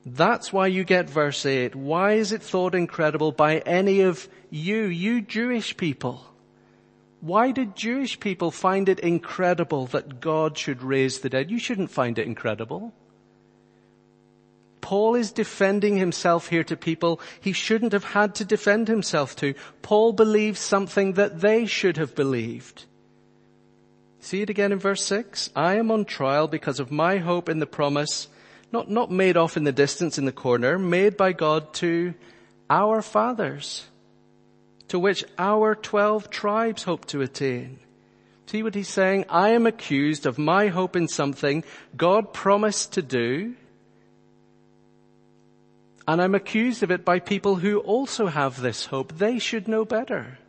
That's 0.04 0.52
why 0.52 0.68
you 0.68 0.84
get 0.84 1.10
verse 1.10 1.44
8. 1.44 1.74
Why 1.74 2.14
is 2.14 2.32
it 2.32 2.42
thought 2.42 2.74
incredible 2.74 3.32
by 3.32 3.58
any 3.58 4.00
of 4.00 4.28
you, 4.50 4.84
you 4.84 5.20
Jewish 5.20 5.76
people? 5.76 6.24
Why 7.20 7.52
did 7.52 7.76
Jewish 7.76 8.18
people 8.18 8.50
find 8.50 8.88
it 8.88 9.00
incredible 9.00 9.86
that 9.88 10.20
God 10.20 10.56
should 10.56 10.82
raise 10.82 11.18
the 11.18 11.28
dead? 11.28 11.50
You 11.50 11.58
shouldn't 11.58 11.90
find 11.90 12.18
it 12.18 12.26
incredible. 12.26 12.94
Paul 14.80 15.14
is 15.14 15.30
defending 15.30 15.98
himself 15.98 16.48
here 16.48 16.64
to 16.64 16.76
people 16.76 17.20
he 17.40 17.52
shouldn't 17.52 17.92
have 17.92 18.04
had 18.04 18.34
to 18.36 18.44
defend 18.44 18.88
himself 18.88 19.36
to. 19.36 19.54
Paul 19.82 20.14
believes 20.14 20.58
something 20.58 21.12
that 21.12 21.40
they 21.40 21.66
should 21.66 21.98
have 21.98 22.14
believed. 22.14 22.86
See 24.20 24.42
it 24.42 24.50
again 24.50 24.70
in 24.70 24.78
verse 24.78 25.02
6? 25.04 25.50
I 25.56 25.76
am 25.76 25.90
on 25.90 26.04
trial 26.04 26.46
because 26.46 26.78
of 26.78 26.92
my 26.92 27.16
hope 27.16 27.48
in 27.48 27.58
the 27.58 27.66
promise, 27.66 28.28
not, 28.70 28.90
not 28.90 29.10
made 29.10 29.36
off 29.36 29.56
in 29.56 29.64
the 29.64 29.72
distance 29.72 30.18
in 30.18 30.26
the 30.26 30.32
corner, 30.32 30.78
made 30.78 31.16
by 31.16 31.32
God 31.32 31.72
to 31.74 32.12
our 32.68 33.00
fathers, 33.00 33.86
to 34.88 34.98
which 34.98 35.24
our 35.38 35.74
12 35.74 36.28
tribes 36.28 36.82
hope 36.82 37.06
to 37.06 37.22
attain. 37.22 37.80
See 38.46 38.62
what 38.62 38.74
he's 38.74 38.88
saying? 38.88 39.24
I 39.30 39.50
am 39.50 39.64
accused 39.66 40.26
of 40.26 40.36
my 40.36 40.66
hope 40.66 40.96
in 40.96 41.08
something 41.08 41.64
God 41.96 42.34
promised 42.34 42.92
to 42.94 43.02
do, 43.02 43.54
and 46.06 46.20
I'm 46.20 46.34
accused 46.34 46.82
of 46.82 46.90
it 46.90 47.04
by 47.04 47.20
people 47.20 47.56
who 47.56 47.78
also 47.78 48.26
have 48.26 48.60
this 48.60 48.86
hope. 48.86 49.16
They 49.16 49.38
should 49.38 49.66
know 49.66 49.84
better. 49.84 50.39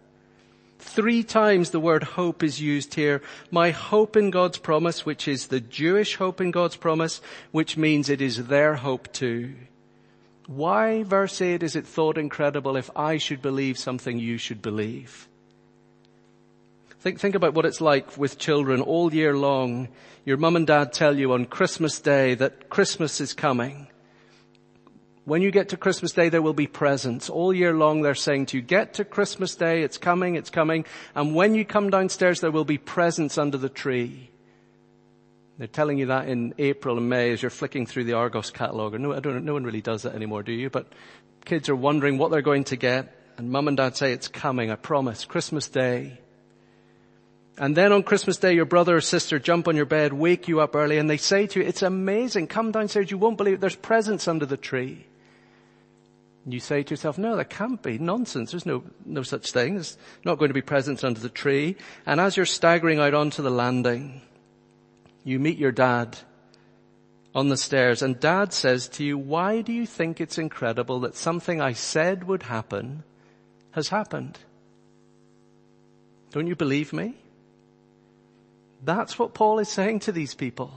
Three 0.82 1.24
times 1.24 1.70
the 1.70 1.80
word 1.80 2.04
hope 2.04 2.42
is 2.42 2.60
used 2.60 2.96
here. 2.96 3.22
My 3.52 3.70
hope 3.70 4.18
in 4.18 4.32
God's 4.32 4.58
promise, 4.58 5.06
which 5.06 5.28
is 5.28 5.48
the 5.48 5.60
Jewish 5.60 6.16
hope 6.16 6.42
in 6.42 6.50
God's 6.50 6.76
promise, 6.76 7.22
which 7.52 7.78
means 7.78 8.10
it 8.10 8.20
is 8.20 8.48
their 8.48 8.76
hope 8.76 9.14
too. 9.14 9.54
Why, 10.48 11.04
verse 11.04 11.40
8, 11.40 11.62
is 11.62 11.76
it 11.76 11.86
thought 11.86 12.18
incredible 12.18 12.76
if 12.76 12.90
I 12.96 13.18
should 13.18 13.44
believe 13.44 13.78
something 13.78 14.18
you 14.18 14.38
should 14.38 14.62
believe? 14.62 15.30
Think, 17.00 17.20
think 17.20 17.36
about 17.36 17.54
what 17.54 17.66
it's 17.66 17.80
like 17.80 18.18
with 18.18 18.40
children 18.40 18.82
all 18.82 19.14
year 19.14 19.38
long. 19.38 19.88
Your 20.26 20.38
mum 20.38 20.56
and 20.56 20.66
dad 20.66 20.94
tell 20.94 21.16
you 21.16 21.32
on 21.34 21.46
Christmas 21.46 22.02
Day 22.02 22.34
that 22.36 22.70
Christmas 22.70 23.22
is 23.22 23.34
coming. 23.34 23.88
When 25.26 25.44
you 25.44 25.52
get 25.52 25.70
to 25.70 25.78
Christmas 25.78 26.14
Day, 26.14 26.30
there 26.30 26.42
will 26.42 26.54
be 26.54 26.66
presents. 26.66 27.30
All 27.30 27.54
year 27.54 27.74
long, 27.74 28.02
they're 28.02 28.16
saying 28.16 28.48
to 28.48 28.58
you, 28.58 28.64
get 28.64 28.96
to 28.96 29.06
Christmas 29.06 29.56
Day, 29.56 29.84
it's 29.84 30.00
coming, 30.00 30.36
it's 30.36 30.50
coming. 30.50 30.84
And 31.14 31.36
when 31.36 31.54
you 31.54 31.64
come 31.64 31.92
downstairs, 31.92 32.42
there 32.42 32.50
will 32.50 32.66
be 32.66 32.80
presents 32.80 33.38
under 33.38 33.58
the 33.58 33.70
tree. 33.70 34.32
They're 35.60 35.68
telling 35.68 36.00
you 36.00 36.08
that 36.08 36.28
in 36.28 36.56
April 36.58 36.98
and 36.98 37.08
May 37.08 37.32
as 37.32 37.44
you're 37.44 37.52
flicking 37.52 37.86
through 37.86 38.06
the 38.06 38.14
Argos 38.14 38.50
catalogue. 38.50 39.00
No, 39.00 39.14
I 39.14 39.20
don't, 39.20 39.46
no 39.46 39.54
one 39.54 39.64
really 39.64 39.82
does 39.82 40.04
that 40.04 40.16
anymore, 40.16 40.42
do 40.42 40.52
you? 40.52 40.72
But 40.72 40.88
kids 41.46 41.70
are 41.70 41.76
wondering 41.76 42.18
what 42.18 42.32
they're 42.32 42.42
going 42.42 42.64
to 42.66 42.76
get. 42.76 43.16
And 43.38 43.52
mum 43.52 43.68
and 43.68 43.78
dad 43.78 43.96
say, 43.96 44.14
it's 44.14 44.28
coming, 44.28 44.72
I 44.72 44.76
promise, 44.76 45.24
Christmas 45.26 45.68
Day. 45.68 46.20
And 47.60 47.78
then 47.78 47.92
on 47.92 48.02
Christmas 48.02 48.38
Day, 48.38 48.54
your 48.54 48.66
brother 48.66 48.96
or 48.96 49.02
sister 49.02 49.38
jump 49.38 49.68
on 49.68 49.76
your 49.76 49.86
bed, 49.86 50.14
wake 50.14 50.48
you 50.48 50.62
up 50.62 50.76
early, 50.76 50.98
and 50.98 51.08
they 51.08 51.18
say 51.18 51.46
to 51.46 51.60
you, 51.60 51.66
it's 51.66 51.84
amazing, 51.84 52.48
come 52.48 52.72
downstairs, 52.72 53.12
you 53.12 53.20
won't 53.20 53.38
believe 53.38 53.56
it, 53.56 53.62
there's 53.62 53.76
presents 53.76 54.28
under 54.28 54.48
the 54.48 54.58
tree. 54.58 55.06
You 56.46 56.60
say 56.60 56.82
to 56.82 56.92
yourself, 56.92 57.18
no, 57.18 57.36
that 57.36 57.50
can't 57.50 57.82
be. 57.82 58.00
Nonsense. 58.00 58.52
There's 58.52 58.66
no, 58.66 58.84
no 59.06 59.22
such 59.22 59.52
thing. 59.52 59.76
There's 59.76 59.98
not 60.26 60.40
going 60.40 60.50
to 60.50 60.56
be 60.56 60.62
presents 60.62 61.04
under 61.04 61.20
the 61.20 61.30
tree. 61.30 61.76
And 62.06 62.20
as 62.20 62.36
you're 62.36 62.48
staggering 62.48 63.00
out 63.00 63.14
onto 63.14 63.44
the 63.44 63.52
landing, 63.52 64.22
you 65.24 65.40
meet 65.40 65.58
your 65.58 65.72
dad 65.72 66.18
on 67.34 67.50
the 67.50 67.58
stairs 67.58 68.02
and 68.02 68.20
dad 68.20 68.54
says 68.54 68.88
to 68.90 69.04
you, 69.04 69.18
why 69.18 69.62
do 69.62 69.72
you 69.72 69.86
think 69.86 70.20
it's 70.20 70.38
incredible 70.38 71.00
that 71.02 71.16
something 71.16 71.62
I 71.62 71.74
said 71.74 72.26
would 72.26 72.44
happen 72.44 73.04
has 73.72 73.90
happened? 73.90 74.38
Don't 76.32 76.48
you 76.48 76.56
believe 76.56 76.92
me? 76.92 77.16
That's 78.84 79.20
what 79.20 79.34
Paul 79.34 79.60
is 79.60 79.70
saying 79.70 80.00
to 80.02 80.12
these 80.12 80.34
people. 80.34 80.74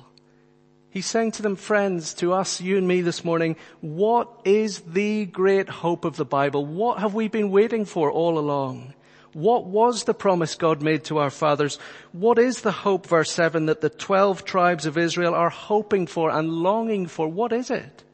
He's 0.94 1.06
saying 1.06 1.32
to 1.32 1.42
them, 1.42 1.56
friends, 1.56 2.14
to 2.14 2.32
us, 2.32 2.60
you 2.60 2.78
and 2.78 2.86
me 2.86 3.00
this 3.00 3.24
morning, 3.24 3.56
what 3.80 4.30
is 4.44 4.78
the 4.78 5.26
great 5.26 5.68
hope 5.68 6.04
of 6.04 6.14
the 6.14 6.24
Bible? 6.24 6.64
What 6.64 7.00
have 7.00 7.14
we 7.14 7.26
been 7.26 7.50
waiting 7.50 7.84
for 7.84 8.12
all 8.12 8.38
along? 8.38 8.94
What 9.32 9.66
was 9.66 10.04
the 10.04 10.14
promise 10.14 10.54
God 10.54 10.82
made 10.82 11.02
to 11.06 11.18
our 11.18 11.30
fathers? 11.30 11.80
What 12.12 12.38
is 12.38 12.60
the 12.60 12.70
hope, 12.70 13.08
verse 13.08 13.32
7, 13.32 13.66
that 13.66 13.80
the 13.80 13.90
12 13.90 14.44
tribes 14.44 14.86
of 14.86 14.96
Israel 14.96 15.34
are 15.34 15.50
hoping 15.50 16.06
for 16.06 16.30
and 16.30 16.48
longing 16.48 17.08
for? 17.08 17.26
What 17.26 17.52
is 17.52 17.72
it? 17.72 18.04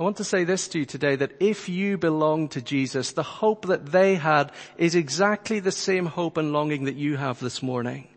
I 0.00 0.02
want 0.02 0.16
to 0.16 0.24
say 0.24 0.44
this 0.44 0.66
to 0.68 0.78
you 0.78 0.86
today 0.86 1.14
that 1.14 1.32
if 1.40 1.68
you 1.68 1.98
belong 1.98 2.48
to 2.48 2.62
Jesus, 2.62 3.12
the 3.12 3.22
hope 3.22 3.66
that 3.66 3.92
they 3.92 4.14
had 4.14 4.50
is 4.78 4.94
exactly 4.94 5.60
the 5.60 5.70
same 5.70 6.06
hope 6.06 6.38
and 6.38 6.54
longing 6.54 6.84
that 6.84 6.96
you 6.96 7.18
have 7.18 7.38
this 7.38 7.62
morning. 7.62 8.08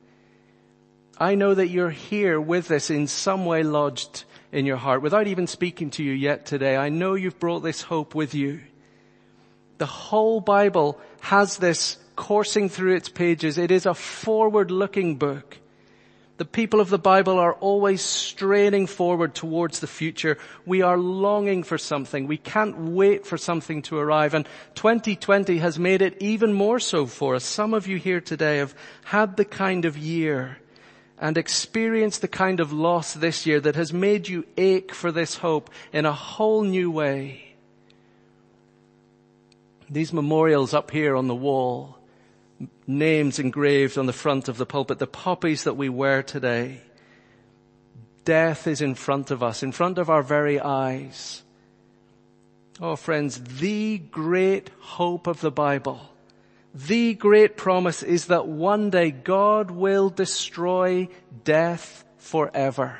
I 1.20 1.34
know 1.36 1.54
that 1.54 1.70
you're 1.70 1.90
here 1.90 2.40
with 2.40 2.68
this 2.68 2.90
in 2.92 3.08
some 3.08 3.46
way 3.46 3.64
lodged 3.64 4.24
in 4.52 4.66
your 4.66 4.78
heart 4.78 5.02
without 5.02 5.28
even 5.28 5.48
speaking 5.48 5.90
to 5.92 6.04
you 6.04 6.14
yet 6.14 6.46
today. 6.46 6.78
I 6.78 6.90
know 6.90 7.16
you've 7.16 7.40
brought 7.40 7.62
this 7.62 7.82
hope 7.82 8.14
with 8.14 8.36
you. 8.36 8.62
The 9.80 9.88
whole 9.88 10.42
Bible 10.42 11.00
has 11.22 11.58
this 11.58 11.98
coursing 12.16 12.70
through 12.70 12.96
its 12.96 13.10
pages. 13.10 13.58
It 13.58 13.72
is 13.72 13.86
a 13.86 13.96
forward 13.96 14.70
looking 14.70 15.16
book. 15.18 15.58
The 16.38 16.46
people 16.46 16.80
of 16.80 16.92
the 16.92 17.00
Bible 17.00 17.40
are 17.40 17.54
always 17.54 18.02
straining 18.04 18.86
forward 18.86 19.34
towards 19.34 19.80
the 19.80 19.88
future. 19.88 20.38
We 20.68 20.84
are 20.84 20.98
longing 20.98 21.64
for 21.64 21.80
something. 21.80 22.28
We 22.28 22.38
can't 22.38 22.78
wait 22.78 23.26
for 23.26 23.40
something 23.40 23.82
to 23.84 23.98
arrive. 23.98 24.36
And 24.36 24.48
2020 24.76 25.58
has 25.58 25.80
made 25.80 26.04
it 26.04 26.22
even 26.22 26.54
more 26.54 26.80
so 26.80 27.08
for 27.08 27.34
us. 27.34 27.44
Some 27.44 27.74
of 27.74 27.88
you 27.88 27.98
here 27.98 28.22
today 28.22 28.58
have 28.58 28.76
had 29.06 29.36
the 29.36 29.46
kind 29.46 29.86
of 29.86 29.98
year 29.98 30.60
and 31.20 31.38
experience 31.38 32.20
the 32.20 32.28
kind 32.28 32.60
of 32.60 32.72
loss 32.72 33.14
this 33.14 33.46
year 33.46 33.60
that 33.60 33.76
has 33.76 33.92
made 33.92 34.28
you 34.28 34.46
ache 34.56 34.94
for 34.94 35.12
this 35.12 35.36
hope 35.36 35.70
in 35.92 36.06
a 36.06 36.14
whole 36.14 36.64
new 36.64 36.92
way. 36.92 37.56
These 39.90 40.14
memorials 40.14 40.74
up 40.74 40.92
here 40.92 41.16
on 41.16 41.28
the 41.28 41.36
wall 41.36 41.98
names 42.86 43.40
engraved 43.40 43.98
on 43.98 44.06
the 44.06 44.14
front 44.14 44.48
of 44.48 44.58
the 44.58 44.66
pulpit, 44.66 45.00
the 45.00 45.08
poppies 45.08 45.64
that 45.64 45.76
we 45.76 45.90
wear 45.90 46.24
today. 46.24 46.82
Death 48.26 48.68
is 48.68 48.82
in 48.82 48.96
front 48.96 49.32
of 49.32 49.42
us, 49.44 49.64
in 49.64 49.72
front 49.72 49.98
of 49.98 50.10
our 50.10 50.24
very 50.24 50.60
eyes. 50.60 51.44
Oh 52.80 52.96
friends, 52.96 53.42
the 53.60 53.98
great 53.98 54.70
hope 54.80 55.28
of 55.28 55.42
the 55.42 55.52
Bible, 55.52 56.00
the 56.86 57.14
great 57.14 57.58
promise 57.58 58.04
is 58.04 58.26
that 58.26 58.48
one 58.48 58.90
day 58.90 59.12
God 59.12 59.72
will 59.72 60.10
destroy 60.10 61.10
death 61.44 62.04
forever. 62.18 63.00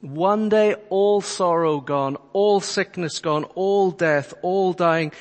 One 0.00 0.48
day 0.48 0.74
all 0.90 1.20
sorrow 1.20 1.80
gone, 1.80 2.16
all 2.32 2.60
sickness 2.60 3.18
gone, 3.20 3.44
all 3.54 3.90
death, 3.90 4.34
all 4.42 4.72
dying. 4.72 5.12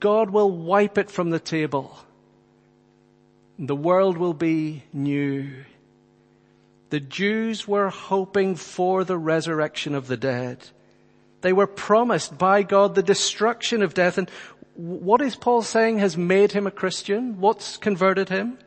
God 0.00 0.30
will 0.30 0.50
wipe 0.50 0.98
it 0.98 1.10
from 1.10 1.30
the 1.30 1.40
table 1.40 1.96
the 3.58 3.76
world 3.76 4.18
will 4.18 4.34
be 4.34 4.82
new. 4.92 5.50
The 6.90 7.00
Jews 7.00 7.66
were 7.66 7.90
hoping 7.90 8.56
for 8.56 9.04
the 9.04 9.16
resurrection 9.16 9.94
of 9.94 10.08
the 10.08 10.16
dead. 10.16 10.58
They 11.42 11.52
were 11.52 11.66
promised 11.66 12.36
by 12.36 12.64
God 12.64 12.94
the 12.94 13.02
destruction 13.02 13.82
of 13.82 13.94
death. 13.94 14.18
And 14.18 14.30
what 14.74 15.20
is 15.20 15.36
Paul 15.36 15.62
saying 15.62 15.98
has 15.98 16.16
made 16.16 16.52
him 16.52 16.66
a 16.66 16.70
Christian? 16.70 17.40
What's 17.40 17.76
converted 17.76 18.28
him? 18.28 18.58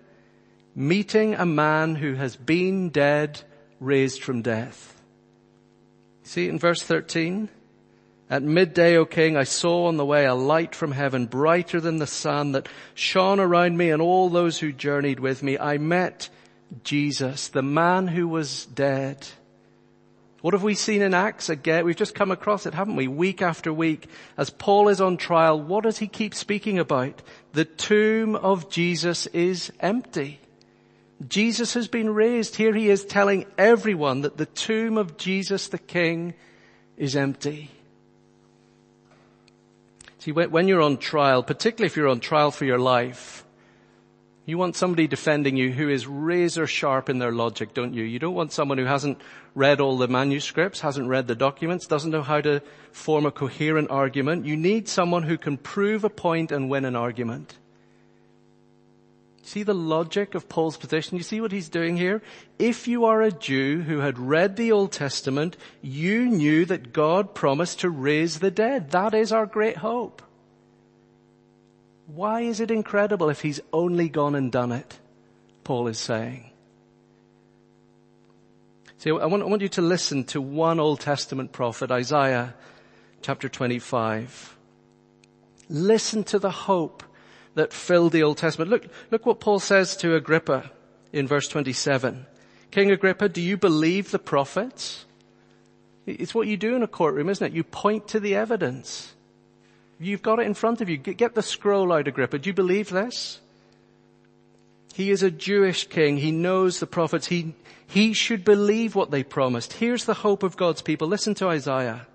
Meeting 0.75 1.35
a 1.35 1.45
man 1.45 1.95
who 1.95 2.15
has 2.15 2.35
been 2.35 2.89
dead, 2.89 3.41
raised 3.79 4.21
from 4.21 4.41
death. 4.41 5.01
See 6.23 6.49
in 6.49 6.59
verse 6.59 6.83
13? 6.83 7.49
At 8.29 8.41
midday, 8.41 8.97
O 8.97 9.05
king, 9.05 9.37
I 9.37 9.43
saw 9.43 9.85
on 9.85 9.97
the 9.97 10.05
way 10.05 10.25
a 10.25 10.33
light 10.33 10.73
from 10.73 10.91
heaven, 10.91 11.27
brighter 11.27 11.79
than 11.79 11.99
the 11.99 12.07
sun, 12.07 12.53
that 12.53 12.67
shone 12.95 13.39
around 13.39 13.77
me 13.77 13.91
and 13.91 14.01
all 14.01 14.29
those 14.29 14.57
who 14.57 14.71
journeyed 14.71 15.19
with 15.19 15.43
me. 15.43 15.59
I 15.59 15.77
met 15.77 16.29
Jesus, 16.83 17.47
the 17.49 17.61
man 17.61 18.07
who 18.07 18.27
was 18.27 18.65
dead. 18.65 19.27
What 20.45 20.53
have 20.53 20.61
we 20.61 20.75
seen 20.75 21.01
in 21.01 21.15
Acts 21.15 21.49
again? 21.49 21.85
We've 21.85 21.95
just 21.95 22.13
come 22.13 22.29
across 22.29 22.67
it, 22.67 22.75
haven't 22.75 22.97
we? 22.97 23.07
Week 23.07 23.41
after 23.41 23.73
week. 23.73 24.07
As 24.37 24.51
Paul 24.51 24.89
is 24.89 25.01
on 25.01 25.17
trial, 25.17 25.59
what 25.59 25.85
does 25.85 25.97
he 25.97 26.07
keep 26.07 26.35
speaking 26.35 26.77
about? 26.77 27.23
The 27.53 27.65
tomb 27.65 28.35
of 28.35 28.69
Jesus 28.69 29.25
is 29.25 29.71
empty. 29.79 30.39
Jesus 31.27 31.73
has 31.73 31.87
been 31.87 32.13
raised. 32.13 32.57
Here 32.57 32.75
he 32.75 32.91
is 32.91 33.05
telling 33.05 33.47
everyone 33.57 34.21
that 34.21 34.37
the 34.37 34.45
tomb 34.45 34.99
of 34.99 35.17
Jesus 35.17 35.69
the 35.69 35.79
King 35.79 36.35
is 36.95 37.15
empty. 37.15 37.71
See, 40.19 40.31
when 40.31 40.67
you're 40.67 40.83
on 40.83 40.97
trial, 40.97 41.41
particularly 41.41 41.87
if 41.87 41.97
you're 41.97 42.07
on 42.07 42.19
trial 42.19 42.51
for 42.51 42.65
your 42.65 42.77
life, 42.77 43.44
you 44.45 44.59
want 44.59 44.75
somebody 44.75 45.07
defending 45.07 45.57
you 45.57 45.71
who 45.71 45.89
is 45.89 46.05
razor 46.05 46.67
sharp 46.67 47.09
in 47.09 47.17
their 47.17 47.31
logic, 47.31 47.73
don't 47.73 47.95
you? 47.95 48.03
You 48.03 48.19
don't 48.19 48.35
want 48.35 48.51
someone 48.51 48.77
who 48.77 48.85
hasn't 48.85 49.19
read 49.55 49.81
all 49.81 49.97
the 49.97 50.07
manuscripts, 50.07 50.81
hasn't 50.81 51.07
read 51.07 51.27
the 51.27 51.35
documents, 51.35 51.87
doesn't 51.87 52.11
know 52.11 52.21
how 52.21 52.41
to 52.41 52.61
form 52.91 53.25
a 53.25 53.31
coherent 53.31 53.89
argument. 53.89 54.45
You 54.45 54.55
need 54.55 54.87
someone 54.87 55.23
who 55.23 55.37
can 55.37 55.57
prove 55.57 56.03
a 56.03 56.09
point 56.09 56.51
and 56.51 56.69
win 56.69 56.85
an 56.85 56.95
argument. 56.95 57.55
See 59.41 59.63
the 59.63 59.75
logic 59.75 60.35
of 60.35 60.49
Paul's 60.49 60.77
position? 60.77 61.17
You 61.17 61.23
see 61.23 61.41
what 61.41 61.51
he's 61.51 61.69
doing 61.69 61.97
here? 61.97 62.21
If 62.59 62.87
you 62.87 63.05
are 63.05 63.21
a 63.21 63.31
Jew 63.31 63.81
who 63.83 63.99
had 63.99 64.17
read 64.17 64.55
the 64.55 64.71
Old 64.71 64.91
Testament, 64.91 65.57
you 65.81 66.25
knew 66.25 66.65
that 66.65 66.93
God 66.93 67.33
promised 67.33 67.79
to 67.79 67.89
raise 67.89 68.39
the 68.39 68.51
dead. 68.51 68.91
That 68.91 69.13
is 69.13 69.31
our 69.31 69.45
great 69.45 69.77
hope. 69.77 70.21
Why 72.07 72.41
is 72.41 72.59
it 72.59 72.71
incredible 72.71 73.29
if 73.29 73.41
he's 73.41 73.59
only 73.73 74.09
gone 74.09 74.35
and 74.35 74.51
done 74.51 74.71
it? 74.71 74.99
Paul 75.63 75.87
is 75.87 75.97
saying. 75.97 76.51
See, 78.97 79.09
I 79.09 79.25
want, 79.25 79.43
I 79.43 79.45
want 79.47 79.61
you 79.61 79.69
to 79.69 79.81
listen 79.81 80.23
to 80.25 80.41
one 80.41 80.79
Old 80.79 80.99
Testament 80.99 81.51
prophet, 81.51 81.91
Isaiah 81.91 82.53
chapter 83.21 83.49
25. 83.49 84.55
Listen 85.69 86.23
to 86.25 86.37
the 86.37 86.51
hope 86.51 87.03
that 87.55 87.73
filled 87.73 88.11
the 88.11 88.23
Old 88.23 88.37
Testament. 88.37 88.69
Look, 88.69 88.87
look 89.09 89.25
what 89.25 89.39
Paul 89.39 89.59
says 89.59 89.97
to 89.97 90.15
Agrippa 90.15 90.71
in 91.11 91.27
verse 91.27 91.47
27. 91.47 92.25
King 92.69 92.91
Agrippa, 92.91 93.29
do 93.29 93.41
you 93.41 93.57
believe 93.57 94.11
the 94.11 94.19
prophets? 94.19 95.05
It's 96.05 96.35
what 96.35 96.47
you 96.47 96.57
do 96.57 96.75
in 96.75 96.83
a 96.83 96.87
courtroom, 96.87 97.29
isn't 97.29 97.47
it? 97.47 97.53
You 97.53 97.63
point 97.63 98.07
to 98.09 98.19
the 98.19 98.35
evidence. 98.35 99.14
You've 99.99 100.21
got 100.21 100.39
it 100.39 100.45
in 100.45 100.53
front 100.53 100.81
of 100.81 100.89
you. 100.89 100.97
Get 100.97 101.35
the 101.35 101.41
scroll 101.41 101.93
out, 101.93 102.07
Agrippa. 102.07 102.39
Do 102.39 102.49
you 102.49 102.53
believe 102.53 102.89
this? 102.89 103.39
He 104.93 105.11
is 105.11 105.23
a 105.23 105.31
Jewish 105.31 105.87
king. 105.87 106.17
He 106.17 106.31
knows 106.31 106.79
the 106.79 106.87
prophets. 106.87 107.27
He, 107.27 107.53
he 107.87 108.13
should 108.13 108.43
believe 108.43 108.95
what 108.95 109.11
they 109.11 109.23
promised. 109.23 109.73
Here's 109.73 110.05
the 110.05 110.13
hope 110.13 110.43
of 110.43 110.57
God's 110.57 110.81
people. 110.81 111.07
Listen 111.07 111.33
to 111.35 111.47
Isaiah. 111.47 112.07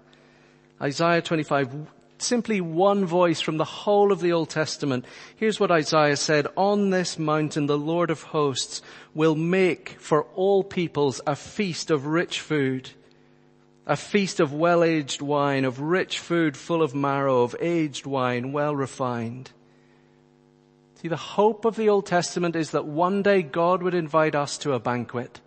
Isaiah 0.80 1.22
25 1.22 1.86
simply 2.22 2.60
one 2.60 3.04
voice 3.04 3.40
from 3.40 3.56
the 3.56 3.64
whole 3.64 4.12
of 4.12 4.20
the 4.20 4.32
Old 4.32 4.50
Testament. 4.50 5.04
Here's 5.36 5.60
what 5.60 5.70
Isaiah 5.70 6.16
said, 6.16 6.46
on 6.56 6.90
this 6.90 7.18
mountain 7.18 7.66
the 7.66 7.78
Lord 7.78 8.10
of 8.10 8.22
hosts 8.22 8.82
will 9.14 9.34
make 9.34 9.96
for 9.98 10.24
all 10.34 10.62
peoples 10.62 11.20
a 11.26 11.36
feast 11.36 11.90
of 11.90 12.06
rich 12.06 12.40
food, 12.40 12.90
a 13.86 13.96
feast 13.96 14.40
of 14.40 14.52
well-aged 14.52 15.22
wine, 15.22 15.64
of 15.64 15.80
rich 15.80 16.18
food 16.18 16.56
full 16.56 16.82
of 16.82 16.94
marrow, 16.94 17.42
of 17.42 17.56
aged 17.60 18.06
wine, 18.06 18.52
well 18.52 18.74
refined. 18.74 19.50
See, 20.96 21.08
the 21.08 21.16
hope 21.16 21.64
of 21.64 21.76
the 21.76 21.88
Old 21.88 22.06
Testament 22.06 22.54
is 22.56 22.70
that 22.72 22.84
one 22.84 23.22
day 23.22 23.42
God 23.42 23.82
would 23.82 23.94
invite 23.94 24.34
us 24.34 24.58
to 24.58 24.74
a 24.74 24.78
banquet. 24.78 25.40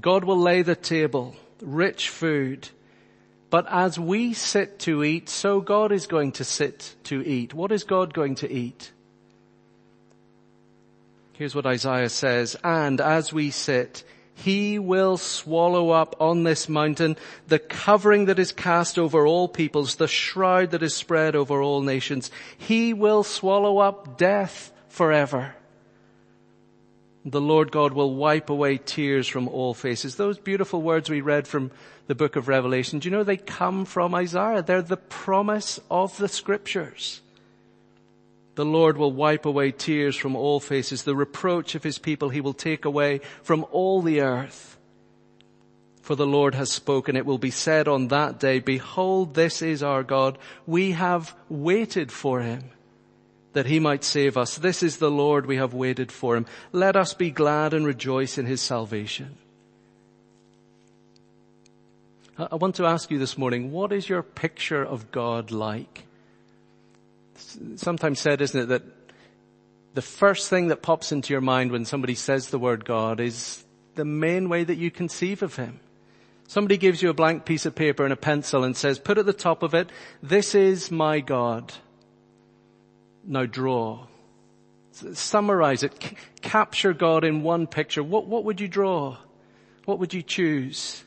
God 0.00 0.24
will 0.24 0.38
lay 0.38 0.62
the 0.62 0.76
table, 0.76 1.34
rich 1.60 2.08
food, 2.08 2.68
but 3.50 3.66
as 3.68 3.98
we 3.98 4.32
sit 4.32 4.78
to 4.80 5.02
eat, 5.02 5.28
so 5.28 5.60
God 5.60 5.90
is 5.90 6.06
going 6.06 6.32
to 6.32 6.44
sit 6.44 6.94
to 7.04 7.20
eat. 7.20 7.52
What 7.52 7.72
is 7.72 7.82
God 7.82 8.14
going 8.14 8.36
to 8.36 8.50
eat? 8.50 8.92
Here's 11.32 11.54
what 11.54 11.66
Isaiah 11.66 12.08
says, 12.08 12.56
and 12.62 13.00
as 13.00 13.32
we 13.32 13.50
sit, 13.50 14.04
he 14.44 14.78
will 14.78 15.16
swallow 15.16 15.90
up 15.90 16.16
on 16.18 16.44
this 16.44 16.68
mountain 16.68 17.16
the 17.48 17.58
covering 17.58 18.24
that 18.24 18.38
is 18.38 18.52
cast 18.52 18.98
over 18.98 19.26
all 19.26 19.48
peoples, 19.48 19.96
the 19.96 20.08
shroud 20.08 20.70
that 20.70 20.82
is 20.82 20.94
spread 20.94 21.36
over 21.36 21.60
all 21.60 21.82
nations. 21.82 22.30
He 22.56 22.94
will 22.94 23.22
swallow 23.22 23.78
up 23.78 24.16
death 24.16 24.72
forever. 24.88 25.54
The 27.24 27.40
Lord 27.40 27.70
God 27.70 27.92
will 27.92 28.14
wipe 28.14 28.48
away 28.48 28.78
tears 28.78 29.28
from 29.28 29.46
all 29.46 29.74
faces. 29.74 30.16
Those 30.16 30.38
beautiful 30.38 30.80
words 30.80 31.10
we 31.10 31.20
read 31.20 31.46
from 31.46 31.70
the 32.06 32.14
book 32.14 32.34
of 32.34 32.48
Revelation, 32.48 32.98
do 32.98 33.08
you 33.08 33.14
know 33.14 33.24
they 33.24 33.36
come 33.36 33.84
from 33.84 34.14
Isaiah? 34.14 34.62
They're 34.62 34.80
the 34.80 34.96
promise 34.96 35.78
of 35.90 36.16
the 36.16 36.28
scriptures. 36.28 37.20
The 38.60 38.66
Lord 38.66 38.98
will 38.98 39.10
wipe 39.10 39.46
away 39.46 39.72
tears 39.72 40.16
from 40.16 40.36
all 40.36 40.60
faces. 40.60 41.04
The 41.04 41.16
reproach 41.16 41.74
of 41.74 41.82
his 41.82 41.96
people 41.96 42.28
he 42.28 42.42
will 42.42 42.52
take 42.52 42.84
away 42.84 43.22
from 43.42 43.64
all 43.70 44.02
the 44.02 44.20
earth. 44.20 44.76
For 46.02 46.14
the 46.14 46.26
Lord 46.26 46.54
has 46.54 46.70
spoken. 46.70 47.16
It 47.16 47.24
will 47.24 47.38
be 47.38 47.50
said 47.50 47.88
on 47.88 48.08
that 48.08 48.38
day, 48.38 48.58
behold, 48.58 49.32
this 49.32 49.62
is 49.62 49.82
our 49.82 50.02
God. 50.02 50.36
We 50.66 50.90
have 50.90 51.34
waited 51.48 52.12
for 52.12 52.42
him 52.42 52.64
that 53.54 53.64
he 53.64 53.80
might 53.80 54.04
save 54.04 54.36
us. 54.36 54.56
This 54.56 54.82
is 54.82 54.98
the 54.98 55.10
Lord, 55.10 55.46
we 55.46 55.56
have 55.56 55.72
waited 55.72 56.12
for 56.12 56.36
him. 56.36 56.44
Let 56.70 56.96
us 56.96 57.14
be 57.14 57.30
glad 57.30 57.72
and 57.72 57.86
rejoice 57.86 58.36
in 58.36 58.44
his 58.44 58.60
salvation. 58.60 59.38
I 62.36 62.56
want 62.56 62.74
to 62.74 62.84
ask 62.84 63.10
you 63.10 63.18
this 63.18 63.38
morning, 63.38 63.72
what 63.72 63.90
is 63.90 64.06
your 64.06 64.22
picture 64.22 64.84
of 64.84 65.10
God 65.10 65.50
like? 65.50 66.04
Sometimes 67.76 68.20
said, 68.20 68.40
isn't 68.40 68.60
it, 68.62 68.66
that 68.66 68.82
the 69.94 70.02
first 70.02 70.48
thing 70.48 70.68
that 70.68 70.82
pops 70.82 71.12
into 71.12 71.32
your 71.32 71.40
mind 71.40 71.72
when 71.72 71.84
somebody 71.84 72.14
says 72.14 72.48
the 72.48 72.58
word 72.58 72.84
God 72.84 73.20
is 73.20 73.64
the 73.94 74.04
main 74.04 74.48
way 74.48 74.64
that 74.64 74.76
you 74.76 74.90
conceive 74.90 75.42
of 75.42 75.56
him. 75.56 75.80
Somebody 76.46 76.76
gives 76.76 77.02
you 77.02 77.10
a 77.10 77.14
blank 77.14 77.44
piece 77.44 77.66
of 77.66 77.74
paper 77.74 78.04
and 78.04 78.12
a 78.12 78.16
pencil 78.16 78.64
and 78.64 78.76
says, 78.76 78.98
put 78.98 79.18
at 79.18 79.26
the 79.26 79.32
top 79.32 79.62
of 79.62 79.74
it, 79.74 79.90
this 80.22 80.54
is 80.54 80.90
my 80.90 81.20
God. 81.20 81.72
Now 83.24 83.46
draw. 83.46 84.06
Summarize 84.92 85.82
it. 85.82 86.02
C- 86.02 86.16
capture 86.42 86.92
God 86.92 87.24
in 87.24 87.42
one 87.42 87.66
picture. 87.66 88.02
What, 88.02 88.26
what 88.26 88.44
would 88.44 88.60
you 88.60 88.68
draw? 88.68 89.16
What 89.84 89.98
would 89.98 90.12
you 90.12 90.22
choose? 90.22 91.04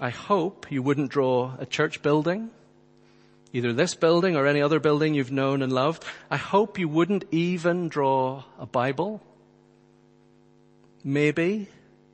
I 0.00 0.10
hope 0.10 0.70
you 0.70 0.82
wouldn't 0.82 1.10
draw 1.10 1.54
a 1.58 1.66
church 1.66 2.02
building, 2.02 2.50
either 3.52 3.72
this 3.72 3.94
building 3.94 4.36
or 4.36 4.46
any 4.46 4.60
other 4.60 4.80
building 4.80 5.14
you've 5.14 5.32
known 5.32 5.62
and 5.62 5.72
loved. 5.72 6.04
I 6.30 6.36
hope 6.36 6.78
you 6.78 6.88
wouldn't 6.88 7.24
even 7.30 7.88
draw 7.88 8.44
a 8.58 8.66
Bible. 8.66 9.22
Maybe, 11.02 11.68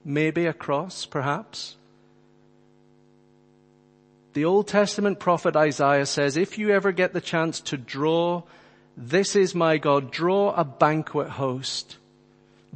maybe 0.05 0.47
a 0.47 0.53
cross, 0.53 1.07
perhaps. 1.07 1.77
The 4.35 4.44
Old 4.44 4.68
Testament 4.68 5.20
prophet 5.20 5.57
Isaiah 5.57 6.07
says, 6.07 6.37
if 6.37 6.59
you 6.59 6.70
ever 6.70 6.92
get 6.92 7.12
the 7.12 7.20
chance 7.20 7.61
to 7.61 7.77
draw, 7.77 8.42
this 8.97 9.37
is 9.37 9.55
my 9.55 9.79
God, 9.79 10.11
draw 10.11 10.53
a 10.53 10.64
banquet 10.64 11.29
host. 11.29 11.99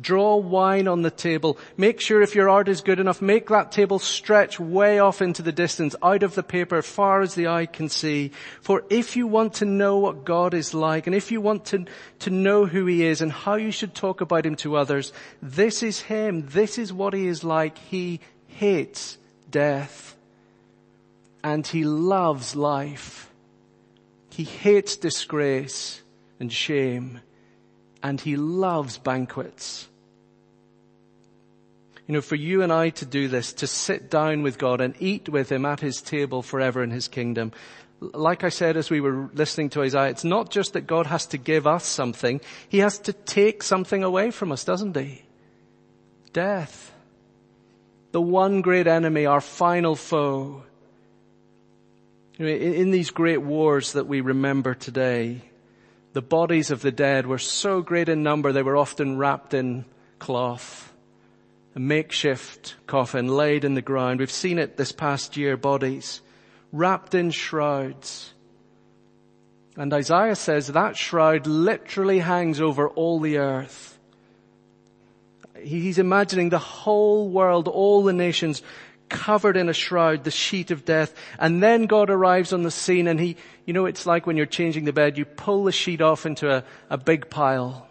Draw 0.01 0.37
wine 0.37 0.87
on 0.89 1.03
the 1.03 1.11
table. 1.11 1.59
Make 1.77 2.01
sure 2.01 2.23
if 2.23 2.35
your 2.35 2.49
art 2.49 2.69
is 2.69 2.81
good 2.81 3.01
enough, 3.01 3.21
make 3.23 3.49
that 3.49 3.73
table 3.73 3.99
stretch 3.99 4.61
way 4.61 4.99
off 4.99 5.21
into 5.23 5.43
the 5.43 5.53
distance, 5.53 5.97
out 6.03 6.23
of 6.23 6.35
the 6.35 6.43
paper, 6.43 6.83
far 6.83 7.21
as 7.23 7.35
the 7.35 7.49
eye 7.49 7.67
can 7.67 7.89
see. 7.89 8.33
For 8.61 8.85
if 8.91 9.17
you 9.17 9.27
want 9.27 9.55
to 9.55 9.65
know 9.65 9.99
what 9.99 10.25
God 10.25 10.55
is 10.55 10.75
like, 10.75 11.07
and 11.07 11.17
if 11.17 11.33
you 11.33 11.41
want 11.41 11.65
to, 11.67 11.87
to 12.21 12.31
know 12.31 12.67
who 12.67 12.87
He 12.87 13.05
is 13.05 13.21
and 13.21 13.33
how 13.33 13.55
you 13.55 13.71
should 13.71 13.95
talk 13.95 14.21
about 14.21 14.47
Him 14.47 14.57
to 14.57 14.77
others, 14.77 15.13
this 15.43 15.83
is 15.83 16.01
Him. 16.01 16.47
This 16.49 16.79
is 16.79 16.93
what 16.93 17.15
He 17.15 17.27
is 17.27 17.43
like. 17.43 17.79
He 17.79 18.21
hates 18.47 19.19
death 19.51 20.17
and 21.43 21.67
he 21.67 21.85
loves 21.85 22.57
life. 22.57 23.31
He 24.31 24.45
hates 24.45 24.97
disgrace 24.97 26.03
and 26.39 26.53
shame 26.53 27.21
and 28.03 28.21
he 28.21 28.37
loves 28.37 28.99
banquets. 28.99 29.89
You 32.07 32.15
know, 32.15 32.21
for 32.23 32.37
you 32.37 32.63
and 32.63 32.73
I 32.73 32.91
to 32.91 33.05
do 33.05 33.29
this, 33.29 33.53
to 33.55 33.67
sit 33.67 34.11
down 34.11 34.43
with 34.43 34.59
God 34.59 34.81
and 34.81 34.95
eat 34.99 35.29
with 35.29 35.53
him 35.53 35.67
at 35.67 35.81
his 35.81 36.01
table 36.01 36.43
forever 36.43 36.83
in 36.83 36.91
his 36.91 37.07
kingdom, 37.07 37.53
like 38.01 38.45
I 38.45 38.49
said 38.49 38.77
as 38.77 38.91
we 38.91 39.01
were 39.01 39.29
listening 39.35 39.71
to 39.71 39.83
Isaiah, 39.83 40.11
it's 40.11 40.25
not 40.25 40.51
just 40.51 40.73
that 40.73 40.87
God 40.87 41.07
has 41.07 41.27
to 41.27 41.39
give 41.39 41.67
us 41.67 41.85
something, 41.85 42.41
he 42.69 42.79
has 42.79 42.99
to 43.01 43.13
take 43.13 43.63
something 43.63 44.03
away 44.05 44.31
from 44.31 44.53
us, 44.53 44.65
doesn't 44.65 44.97
he? 44.97 45.23
Death. 46.33 46.95
The 48.13 48.21
one 48.23 48.63
great 48.63 48.87
enemy, 48.87 49.27
our 49.27 49.41
final 49.41 49.95
foe. 49.95 50.63
In 52.39 52.93
these 52.93 53.11
great 53.11 53.43
wars 53.43 53.93
that 53.93 54.07
we 54.07 54.21
remember 54.21 54.75
today, 54.75 55.43
the 56.13 56.23
bodies 56.23 56.71
of 56.71 56.83
the 56.83 56.93
dead 56.93 57.27
were 57.27 57.39
so 57.39 57.83
great 57.83 58.09
in 58.09 58.23
number 58.23 58.53
they 58.53 58.63
were 58.63 58.77
often 58.77 59.19
wrapped 59.19 59.55
in 59.55 59.85
cloth. 60.19 60.93
A 61.75 61.81
makeshift 61.81 62.77
coffin 62.87 63.29
laid 63.29 63.65
in 63.65 63.75
the 63.75 63.83
ground. 63.83 64.21
We've 64.21 64.31
seen 64.31 64.59
it 64.59 64.77
this 64.77 64.93
past 64.93 65.37
year, 65.37 65.57
bodies 65.57 66.23
wrapped 66.73 67.15
in 67.15 67.31
shrouds. 67.31 68.33
And 69.77 69.93
Isaiah 69.93 70.35
says 70.35 70.69
that 70.69 70.97
shroud 70.97 71.47
literally 71.47 72.19
hangs 72.19 72.61
over 72.61 72.89
all 72.89 73.21
the 73.21 73.39
earth. 73.39 73.99
He's 75.63 75.99
imagining 75.99 76.51
the 76.51 76.59
whole 76.59 77.29
world, 77.29 77.69
all 77.69 78.03
the 78.03 78.13
nations 78.13 78.63
covered 79.09 79.57
in 79.57 79.69
a 79.69 79.73
shroud, 79.73 80.25
the 80.25 80.31
sheet 80.31 80.71
of 80.71 80.85
death. 80.85 81.15
And 81.39 81.63
then 81.63 81.87
God 81.87 82.11
arrives 82.11 82.53
on 82.53 82.63
the 82.63 82.71
scene 82.71 83.07
and 83.07 83.19
he, 83.19 83.37
you 83.65 83.73
know, 83.73 83.87
it's 83.87 84.07
like 84.07 84.27
when 84.27 84.37
you're 84.37 84.47
changing 84.47 84.85
the 84.85 84.93
bed, 84.93 85.19
you 85.19 85.25
pull 85.25 85.65
the 85.65 85.73
sheet 85.73 86.01
off 86.01 86.27
into 86.27 86.51
a, 86.51 86.65
a 86.91 86.99
big 86.99 87.31
pile. 87.31 87.87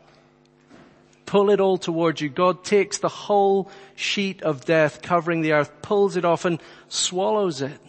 Pull 1.25 1.49
it 1.49 1.59
all 1.59 1.77
towards 1.77 2.21
you. 2.21 2.29
God 2.29 2.63
takes 2.63 2.99
the 2.99 3.09
whole 3.09 3.69
sheet 3.95 4.41
of 4.43 4.65
death 4.65 5.01
covering 5.01 5.41
the 5.41 5.53
earth, 5.53 5.71
pulls 5.81 6.15
it 6.15 6.23
off 6.23 6.45
and 6.45 6.61
swallows 6.87 7.61
it, 7.61 7.79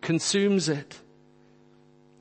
consumes 0.00 0.68
it. 0.68 0.98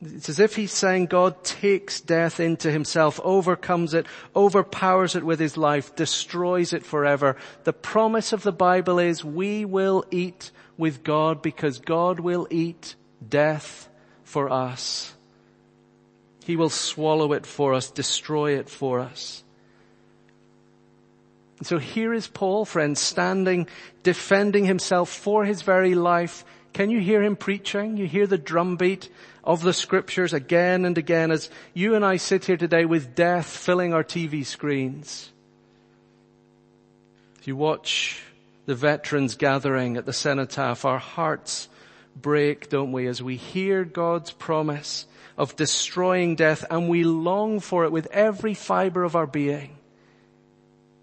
It's 0.02 0.30
as 0.30 0.40
if 0.40 0.56
he's 0.56 0.74
saying 0.74 1.08
God 1.08 1.44
takes 1.44 2.02
death 2.02 2.40
into 2.40 2.72
himself, 2.72 3.20
overcomes 3.24 3.94
it, 3.94 4.06
overpowers 4.36 5.16
it 5.16 5.24
with 5.24 5.40
his 5.40 5.58
life, 5.58 5.96
destroys 5.96 6.74
it 6.74 6.86
forever. 6.86 7.38
The 7.64 7.74
promise 7.74 8.34
of 8.34 8.44
the 8.44 8.52
Bible 8.52 9.00
is 9.00 9.24
we 9.24 9.66
will 9.66 10.06
eat 10.12 10.52
with 10.78 11.04
God 11.04 11.42
because 11.42 11.80
God 11.80 12.20
will 12.20 12.48
eat 12.52 12.96
death 13.28 13.90
for 14.24 14.52
us. 14.52 15.14
He 16.44 16.56
will 16.56 16.70
swallow 16.70 17.34
it 17.34 17.46
for 17.46 17.74
us, 17.74 17.90
destroy 17.90 18.58
it 18.58 18.70
for 18.70 19.00
us. 19.00 19.44
So 21.64 21.80
here 21.80 22.14
is 22.14 22.28
Paul, 22.28 22.66
friends, 22.66 23.00
standing, 23.00 23.68
defending 24.04 24.66
himself 24.66 25.10
for 25.10 25.46
his 25.46 25.62
very 25.62 25.96
life. 25.96 26.44
Can 26.74 26.90
you 26.90 27.00
hear 27.00 27.24
him 27.24 27.38
preaching? 27.38 27.96
You 27.96 28.06
hear 28.06 28.28
the 28.28 28.38
drumbeat 28.38 29.10
of 29.46 29.62
the 29.62 29.74
scriptures 29.74 30.34
again 30.34 30.86
and 30.86 30.98
again 30.98 31.32
as 31.32 31.50
you 31.74 31.96
and 31.96 32.04
I 32.04 32.18
sit 32.18 32.46
here 32.46 32.58
today 32.58 32.86
with 32.86 33.16
death 33.16 33.46
filling 33.46 33.94
our 33.94 34.04
TV 34.04 34.46
screens. 34.46 35.32
If 37.40 37.48
you 37.48 37.56
watch 37.56 38.24
the 38.66 38.76
veterans 38.76 39.36
gathering 39.36 39.98
at 39.98 40.06
the 40.06 40.14
cenotaph, 40.14 40.84
our 40.84 40.98
hearts 40.98 41.70
break, 42.16 42.70
don't 42.70 42.92
we, 42.92 43.06
as 43.08 43.22
we 43.22 43.36
hear 43.36 43.84
God's 43.86 44.32
promise 44.32 45.06
of 45.38 45.56
destroying 45.56 46.36
death 46.36 46.66
and 46.72 46.90
we 46.90 47.04
long 47.04 47.60
for 47.60 47.86
it 47.86 47.92
with 47.92 48.08
every 48.08 48.56
fiber 48.56 49.04
of 49.04 49.16
our 49.16 49.28
being. 49.28 49.78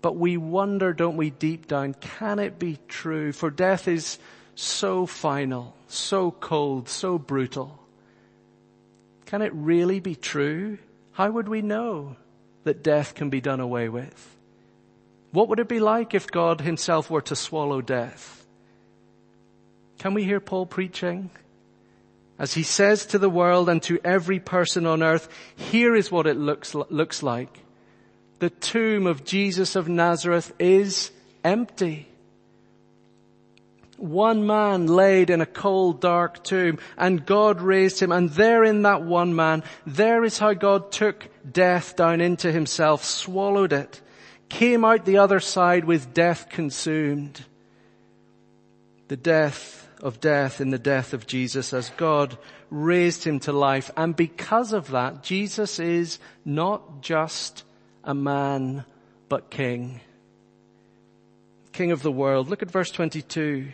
But 0.01 0.17
we 0.17 0.37
wonder, 0.37 0.93
don't 0.93 1.17
we, 1.17 1.31
deep 1.31 1.69
down, 1.69 1.95
can 1.95 2.41
it 2.41 2.59
be 2.59 2.81
true? 2.89 3.31
For 3.31 3.51
death 3.51 3.87
is 3.87 4.19
so 4.57 5.07
final, 5.07 5.77
so 5.87 6.33
cold, 6.33 6.89
so 6.89 7.19
brutal. 7.19 7.82
Can 9.33 9.41
it 9.41 9.55
really 9.55 9.99
be 9.99 10.15
true? 10.15 10.77
How 11.13 11.31
would 11.31 11.49
we 11.49 11.63
know 11.63 12.17
that 12.65 12.83
death 12.83 13.15
can 13.15 13.31
be 13.31 13.41
done 13.41 13.61
away 13.61 13.89
with? 13.89 14.37
What 15.31 15.49
would 15.49 15.59
it 15.59 15.69
be 15.69 15.81
like 15.81 16.13
if 16.13 16.31
God 16.31 16.61
himself 16.61 17.09
were 17.09 17.23
to 17.23 17.35
swallow 17.35 17.81
death? 17.81 18.45
Can 19.99 20.13
we 20.13 20.25
hear 20.25 20.39
Paul 20.39 20.67
preaching? 20.67 21.31
As 22.39 22.53
he 22.53 22.63
says 22.63 23.07
to 23.07 23.19
the 23.19 23.31
world 23.31 23.71
and 23.71 23.83
to 23.85 23.99
every 24.05 24.39
person 24.39 24.85
on 24.85 25.03
earth, 25.03 25.31
here 25.57 25.97
is 25.97 26.13
what 26.13 26.27
it 26.27 26.37
looks, 26.37 26.75
looks 26.75 27.23
like. 27.23 27.61
The 28.39 28.51
tomb 28.51 29.07
of 29.07 29.25
Jesus 29.25 29.77
of 29.77 29.89
Nazareth 29.89 30.53
is 30.59 31.11
empty 31.43 32.12
one 34.03 34.47
man 34.47 34.89
laid 34.89 35.31
in 35.31 35.41
a 35.41 35.47
cold, 35.47 36.01
dark 36.01 36.43
tomb, 36.43 36.79
and 36.99 37.25
God 37.25 37.61
raised 37.61 38.01
him, 38.01 38.11
and 38.11 38.29
there 38.31 38.65
in 38.65 38.83
that 38.83 39.03
one 39.03 39.37
man, 39.37 39.63
there 39.87 40.25
is 40.25 40.39
how 40.39 40.55
God 40.55 40.91
took 40.91 41.29
death 41.51 41.95
down 41.95 42.21
into 42.21 42.51
himself, 42.51 43.05
swallowed 43.05 43.73
it, 43.73 44.01
came 44.49 44.85
out 44.85 45.05
the 45.05 45.19
other 45.19 45.39
side 45.39 45.85
with 45.85 46.13
death 46.13 46.49
consumed. 46.49 47.45
The 49.07 49.17
death 49.17 49.89
of 50.03 50.21
death 50.21 50.61
in 50.61 50.71
the 50.71 50.79
death 50.79 51.13
of 51.13 51.29
Jesus 51.29 51.73
as 51.73 51.91
God 51.91 52.37
raised 52.71 53.23
him 53.23 53.39
to 53.41 53.53
life. 53.53 53.91
And 53.97 54.17
because 54.17 54.73
of 54.73 54.91
that, 54.91 55.23
Jesus 55.23 55.79
is 55.79 56.19
not 56.45 57.03
just 57.03 57.63
a 58.03 58.15
man, 58.15 58.85
but 59.29 59.51
king. 59.51 60.01
King 61.73 61.93
of 61.93 62.03
the 62.03 62.11
world. 62.11 62.49
Look 62.49 62.63
at 62.63 62.71
verse 62.71 62.91
22. 62.91 63.69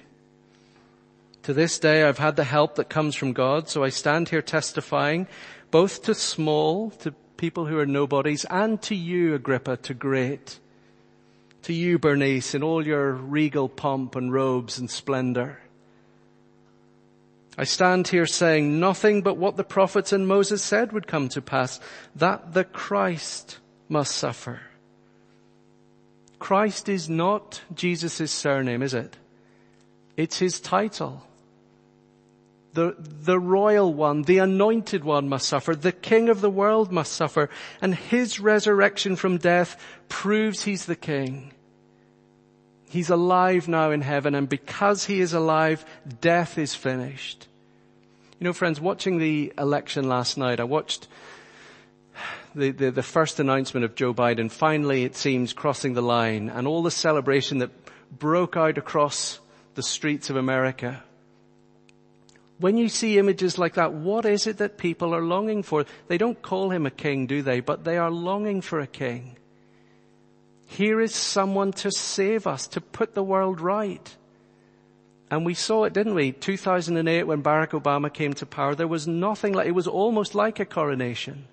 To 1.49 1.55
this 1.55 1.79
day 1.79 2.05
I've 2.05 2.19
had 2.19 2.37
the 2.37 2.45
help 2.45 2.75
that 2.75 2.91
comes 2.91 3.15
from 3.15 3.33
God, 3.33 3.71
so 3.71 3.83
I 3.83 3.89
stand 3.89 4.29
here 4.29 4.43
testifying 4.43 5.27
both 5.71 6.03
to 6.03 6.15
small, 6.15 6.91
to 7.01 7.13
people 7.39 7.65
who 7.65 7.79
are 7.79 7.87
nobodies, 7.87 8.45
and 8.51 8.83
to 8.83 8.95
you, 8.95 9.35
Agrippa, 9.35 9.79
to 9.79 9.95
great. 9.95 10.59
To 11.63 11.73
you, 11.73 11.99
Bernice, 11.99 12.55
in 12.55 12.63
all 12.63 12.87
your 12.87 13.13
regal 13.13 13.67
pomp 13.71 14.15
and 14.15 14.31
robes 14.31 14.77
and 14.77 14.91
splendor. 14.91 15.59
I 17.57 17.65
stand 17.65 18.09
here 18.09 18.27
saying 18.27 18.79
nothing 18.79 19.23
but 19.23 19.39
what 19.39 19.57
the 19.57 19.65
prophets 19.65 20.13
and 20.13 20.29
Moses 20.29 20.63
said 20.63 20.93
would 20.93 21.07
come 21.07 21.31
to 21.31 21.41
pass, 21.41 21.81
that 22.15 22.53
the 22.53 22.65
Christ 22.65 23.57
must 23.89 24.15
suffer. 24.15 24.61
Christ 26.39 26.91
is 26.91 27.09
not 27.09 27.63
Jesus' 27.75 28.31
surname, 28.31 28.83
is 28.83 28.93
it? 28.93 29.17
It's 30.15 30.41
his 30.41 30.61
title. 30.61 31.25
The, 32.79 32.95
the 32.97 33.41
royal 33.41 33.93
one, 33.93 34.23
the 34.23 34.39
anointed 34.39 35.03
one 35.03 35.29
must 35.29 35.49
suffer. 35.49 35.75
The 35.75 35.91
king 35.91 36.29
of 36.29 36.41
the 36.41 36.49
world 36.49 36.93
must 36.93 37.13
suffer. 37.13 37.51
And 37.83 37.93
his 37.93 38.39
resurrection 38.39 39.17
from 39.17 39.39
death 39.39 39.85
proves 40.09 40.63
he's 40.63 40.87
the 40.87 40.95
king. 40.95 41.53
He's 42.89 43.11
alive 43.11 43.67
now 43.67 43.91
in 43.91 44.01
heaven 44.01 44.37
and 44.37 44.49
because 44.49 45.07
he 45.07 45.19
is 45.19 45.33
alive, 45.33 45.85
death 46.21 46.57
is 46.57 46.77
finished. 46.77 47.49
You 48.39 48.45
know 48.45 48.53
friends, 48.53 48.81
watching 48.81 49.19
the 49.19 49.53
election 49.59 50.09
last 50.09 50.39
night, 50.39 50.61
I 50.61 50.65
watched 50.65 51.09
the, 52.55 52.71
the, 52.71 52.93
the 52.93 53.03
first 53.03 53.41
announcement 53.41 53.87
of 53.87 53.97
Joe 53.97 54.15
Biden 54.15 54.53
finally, 54.53 55.03
it 55.03 55.17
seems, 55.17 55.53
crossing 55.53 55.95
the 55.95 56.01
line 56.01 56.49
and 56.49 56.69
all 56.69 56.85
the 56.85 56.93
celebration 56.93 57.59
that 57.59 57.73
broke 58.17 58.57
out 58.57 58.79
across 58.79 59.41
the 59.75 59.83
streets 59.83 60.31
of 60.31 60.37
America. 60.37 61.03
When 62.59 62.77
you 62.77 62.89
see 62.89 63.19
images 63.19 63.57
like 63.57 63.75
that, 63.75 63.93
what 63.93 64.27
is 64.27 64.47
it 64.47 64.59
that 64.59 64.79
people 64.79 65.15
are 65.15 65.23
longing 65.23 65.63
for? 65.63 65.87
They 66.09 66.19
don't 66.19 66.43
call 66.43 66.71
him 66.71 66.87
a 66.87 66.91
king, 66.91 67.27
do 67.27 67.43
they? 67.43 67.61
But 67.61 67.85
they 67.85 67.99
are 67.99 68.11
longing 68.11 68.63
for 68.63 68.81
a 68.81 68.87
king. 68.87 69.37
Here 70.67 71.01
is 71.01 71.15
someone 71.15 71.73
to 71.75 71.91
save 71.91 72.47
us, 72.47 72.67
to 72.69 72.81
put 72.81 73.15
the 73.15 73.23
world 73.23 73.61
right. 73.61 74.17
And 75.31 75.47
we 75.47 75.55
saw 75.55 75.85
it, 75.85 75.93
didn't 75.93 76.15
we? 76.15 76.33
2008 76.33 77.25
when 77.25 77.43
Barack 77.43 77.71
Obama 77.71 78.13
came 78.13 78.35
to 78.35 78.47
power, 78.47 78.75
there 78.75 78.89
was 78.89 79.07
nothing 79.07 79.53
like, 79.53 79.69
it 79.69 79.73
was 79.73 79.87
almost 79.87 80.35
like 80.35 80.59
a 80.59 80.65
coronation. 80.65 81.47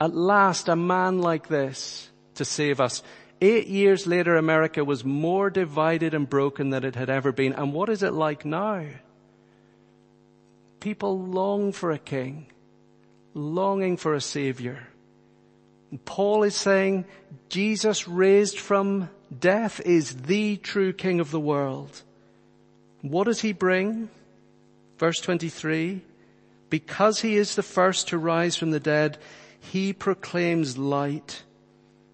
At 0.00 0.14
last, 0.14 0.68
a 0.68 0.76
man 0.76 1.20
like 1.20 1.48
this 1.48 2.10
to 2.34 2.44
save 2.44 2.80
us. 2.80 3.02
Eight 3.40 3.66
years 3.66 4.06
later, 4.06 4.36
America 4.36 4.84
was 4.84 5.04
more 5.04 5.50
divided 5.50 6.14
and 6.14 6.28
broken 6.28 6.70
than 6.70 6.84
it 6.84 6.94
had 6.94 7.10
ever 7.10 7.32
been. 7.32 7.52
And 7.54 7.72
what 7.72 7.88
is 7.88 8.02
it 8.02 8.12
like 8.12 8.44
now? 8.44 8.86
People 10.82 11.16
long 11.16 11.70
for 11.70 11.92
a 11.92 11.98
king, 11.98 12.46
longing 13.34 13.96
for 13.96 14.14
a 14.14 14.20
savior. 14.20 14.88
And 15.92 16.04
Paul 16.04 16.42
is 16.42 16.56
saying 16.56 17.04
Jesus 17.48 18.08
raised 18.08 18.58
from 18.58 19.08
death 19.38 19.78
is 19.78 20.22
the 20.22 20.56
true 20.56 20.92
king 20.92 21.20
of 21.20 21.30
the 21.30 21.38
world. 21.38 22.02
What 23.00 23.24
does 23.28 23.40
he 23.42 23.52
bring? 23.52 24.08
Verse 24.98 25.20
23. 25.20 26.00
Because 26.68 27.20
he 27.20 27.36
is 27.36 27.54
the 27.54 27.62
first 27.62 28.08
to 28.08 28.18
rise 28.18 28.56
from 28.56 28.72
the 28.72 28.80
dead, 28.80 29.18
he 29.60 29.92
proclaims 29.92 30.76
light 30.76 31.44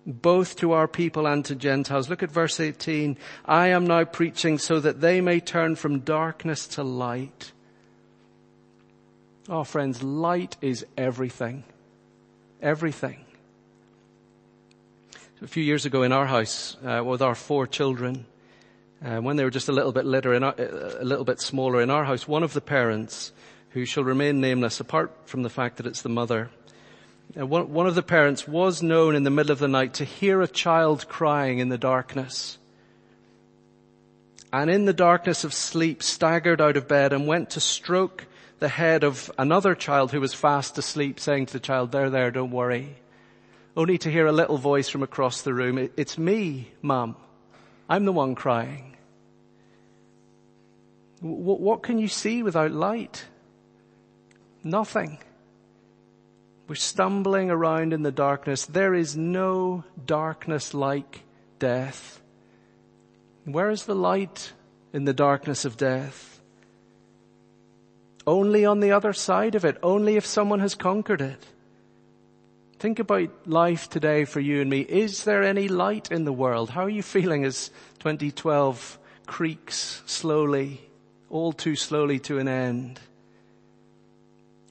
both 0.05 0.57
to 0.57 0.73
our 0.73 0.87
people 0.87 1.27
and 1.27 1.43
to 1.47 1.55
Gentiles. 1.55 2.11
Look 2.11 2.23
at 2.23 2.31
verse 2.31 2.61
18. 2.61 3.17
I 3.47 3.69
am 3.69 3.87
now 3.87 4.05
preaching 4.05 4.59
so 4.59 4.79
that 4.79 5.01
they 5.01 5.23
may 5.23 5.41
turn 5.41 5.75
from 5.75 6.01
darkness 6.01 6.67
to 6.69 6.83
light. 6.83 7.53
Oh 9.49 9.65
friends, 9.65 10.03
light 10.03 10.57
is 10.61 10.85
everything. 10.97 11.65
Everything. 12.61 13.25
A 15.41 15.47
few 15.47 15.63
years 15.63 15.87
ago 15.87 16.03
in 16.03 16.13
our 16.13 16.27
house, 16.27 16.77
uh, 16.85 17.03
with 17.03 17.23
our 17.23 17.35
four 17.35 17.67
children, 17.67 18.27
uh, 19.03 19.19
when 19.19 19.37
they 19.37 19.45
were 19.45 19.51
just 19.51 19.69
a 19.69 19.73
little 19.73 19.93
bit 19.93 20.05
litter, 20.05 20.35
our, 20.45 20.55
a 20.59 21.05
little 21.05 21.25
bit 21.25 21.41
smaller 21.41 21.81
in 21.81 21.89
our 21.89 22.05
house, 22.05 22.29
one 22.29 22.43
of 22.43 22.53
the 22.53 22.61
parents, 22.61 23.33
who 23.71 23.85
shall 23.85 24.05
remain 24.05 24.41
nameless 24.41 24.81
apart 24.81 25.13
from 25.25 25.43
the 25.43 25.51
fact 25.51 25.77
that 25.77 25.87
it's 25.87 26.03
the 26.03 26.09
mother, 26.09 26.51
uh, 27.39 27.47
one, 27.47 27.73
one 27.73 27.87
of 27.87 27.95
the 27.95 28.03
parents 28.03 28.49
was 28.49 28.83
known 28.83 29.15
in 29.15 29.23
the 29.23 29.31
middle 29.31 29.53
of 29.53 29.59
the 29.61 29.69
night 29.69 29.95
to 29.95 30.05
hear 30.05 30.43
a 30.43 30.49
child 30.49 31.09
crying 31.09 31.59
in 31.59 31.69
the 31.69 31.79
darkness. 31.79 32.59
And 34.53 34.71
in 34.71 34.87
the 34.87 34.93
darkness 34.93 35.45
of 35.45 35.55
sleep 35.55 36.03
staggered 36.03 36.61
out 36.61 36.77
of 36.77 36.89
bed 36.89 37.13
and 37.13 37.27
went 37.27 37.51
to 37.51 37.61
stroke 37.61 38.27
the 38.59 38.69
head 38.69 39.05
of 39.05 39.31
another 39.39 39.75
child 39.75 40.11
who 40.11 40.21
was 40.21 40.35
fast 40.35 40.79
asleep 40.79 41.21
saying 41.21 41.47
to 41.47 41.53
the 41.53 41.61
child, 41.61 41.93
there, 41.93 42.11
there, 42.11 42.31
don't 42.31 42.51
worry. 42.51 42.97
Only 43.77 43.99
to 43.99 44.11
hear 44.11 44.27
a 44.27 44.33
little 44.33 44.59
voice 44.59 44.89
from 44.89 45.03
across 45.03 45.43
the 45.43 45.55
room, 45.55 45.91
it's 45.97 46.19
me, 46.19 46.73
mum. 46.83 47.17
I'm 47.89 48.05
the 48.05 48.13
one 48.13 48.35
crying. 48.35 48.97
What 51.21 51.83
can 51.83 51.99
you 51.99 52.09
see 52.09 52.43
without 52.43 52.73
light? 52.73 53.25
Nothing. 54.63 55.19
We're 56.69 56.75
stumbling 56.75 57.51
around 57.51 57.93
in 57.93 58.03
the 58.03 58.13
darkness. 58.13 58.67
There 58.67 58.95
is 58.95 59.17
no 59.17 59.85
darkness 60.05 60.75
like 60.75 61.23
death. 61.59 62.21
Where 63.45 63.71
is 63.71 63.85
the 63.85 63.95
light 63.95 64.53
in 64.93 65.05
the 65.05 65.15
darkness 65.15 65.65
of 65.65 65.77
death? 65.77 66.38
Only 68.29 68.67
on 68.67 68.81
the 68.81 68.93
other 68.93 69.15
side 69.15 69.55
of 69.55 69.65
it, 69.65 69.79
only 69.83 70.17
if 70.17 70.27
someone 70.27 70.61
has 70.61 70.75
conquered 70.75 71.23
it. 71.23 71.47
Think 72.79 72.99
about 72.99 73.31
life 73.47 73.89
today 73.89 74.27
for 74.27 74.39
you 74.39 74.61
and 74.61 74.69
me. 74.69 74.81
Is 74.81 75.25
there 75.25 75.43
any 75.43 75.67
light 75.67 76.13
in 76.13 76.25
the 76.25 76.33
world? 76.33 76.69
How 76.69 76.83
are 76.83 76.91
you 76.91 77.03
feeling 77.03 77.47
as 77.47 77.71
2012 78.01 78.99
creaks 79.25 80.03
slowly, 80.05 80.79
all 81.31 81.55
too 81.55 81.75
slowly 81.75 82.19
to 82.19 82.39
an 82.39 82.49
end? 82.49 83.01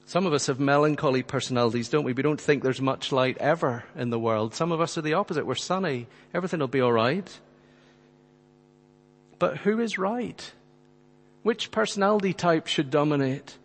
Some 0.06 0.28
of 0.28 0.34
us 0.34 0.46
have 0.46 0.60
melancholy 0.60 1.24
personalities, 1.24 1.89
don't 1.89 2.06
we? 2.06 2.13
We 2.13 2.22
don't 2.22 2.39
think 2.39 2.62
there's 2.62 2.80
much 2.80 3.12
light 3.12 3.39
ever 3.39 3.86
in 3.96 4.12
the 4.12 4.20
world. 4.20 4.54
Some 4.54 4.72
of 4.72 4.82
us 4.82 5.00
are 5.00 5.02
the 5.02 5.15
opposite. 5.15 5.48
We're 5.48 5.56
sunny. 5.56 6.06
Everything 6.32 6.60
will 6.60 6.67
be 6.67 6.84
alright. 6.84 7.39
But 9.39 9.58
who 9.58 9.80
is 9.80 9.98
right? 9.98 10.52
Which 11.43 11.71
personality 11.71 12.34
type 12.34 12.67
should 12.67 12.89
dominate? 12.89 13.58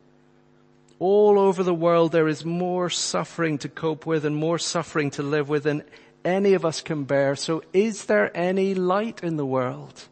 All 0.98 1.38
over 1.38 1.62
the 1.62 1.74
world 1.74 2.12
there 2.12 2.28
is 2.28 2.44
more 2.44 2.88
suffering 2.88 3.58
to 3.58 3.68
cope 3.68 4.06
with 4.06 4.24
and 4.24 4.36
more 4.36 4.58
suffering 4.58 5.10
to 5.12 5.22
live 5.22 5.48
with 5.48 5.64
than 5.64 5.82
any 6.24 6.54
of 6.54 6.64
us 6.64 6.80
can 6.80 7.04
bear. 7.04 7.34
So 7.34 7.62
is 7.72 8.04
there 8.04 8.36
any 8.36 8.74
light 8.74 9.22
in 9.24 9.36
the 9.36 9.46
world? 9.46 10.08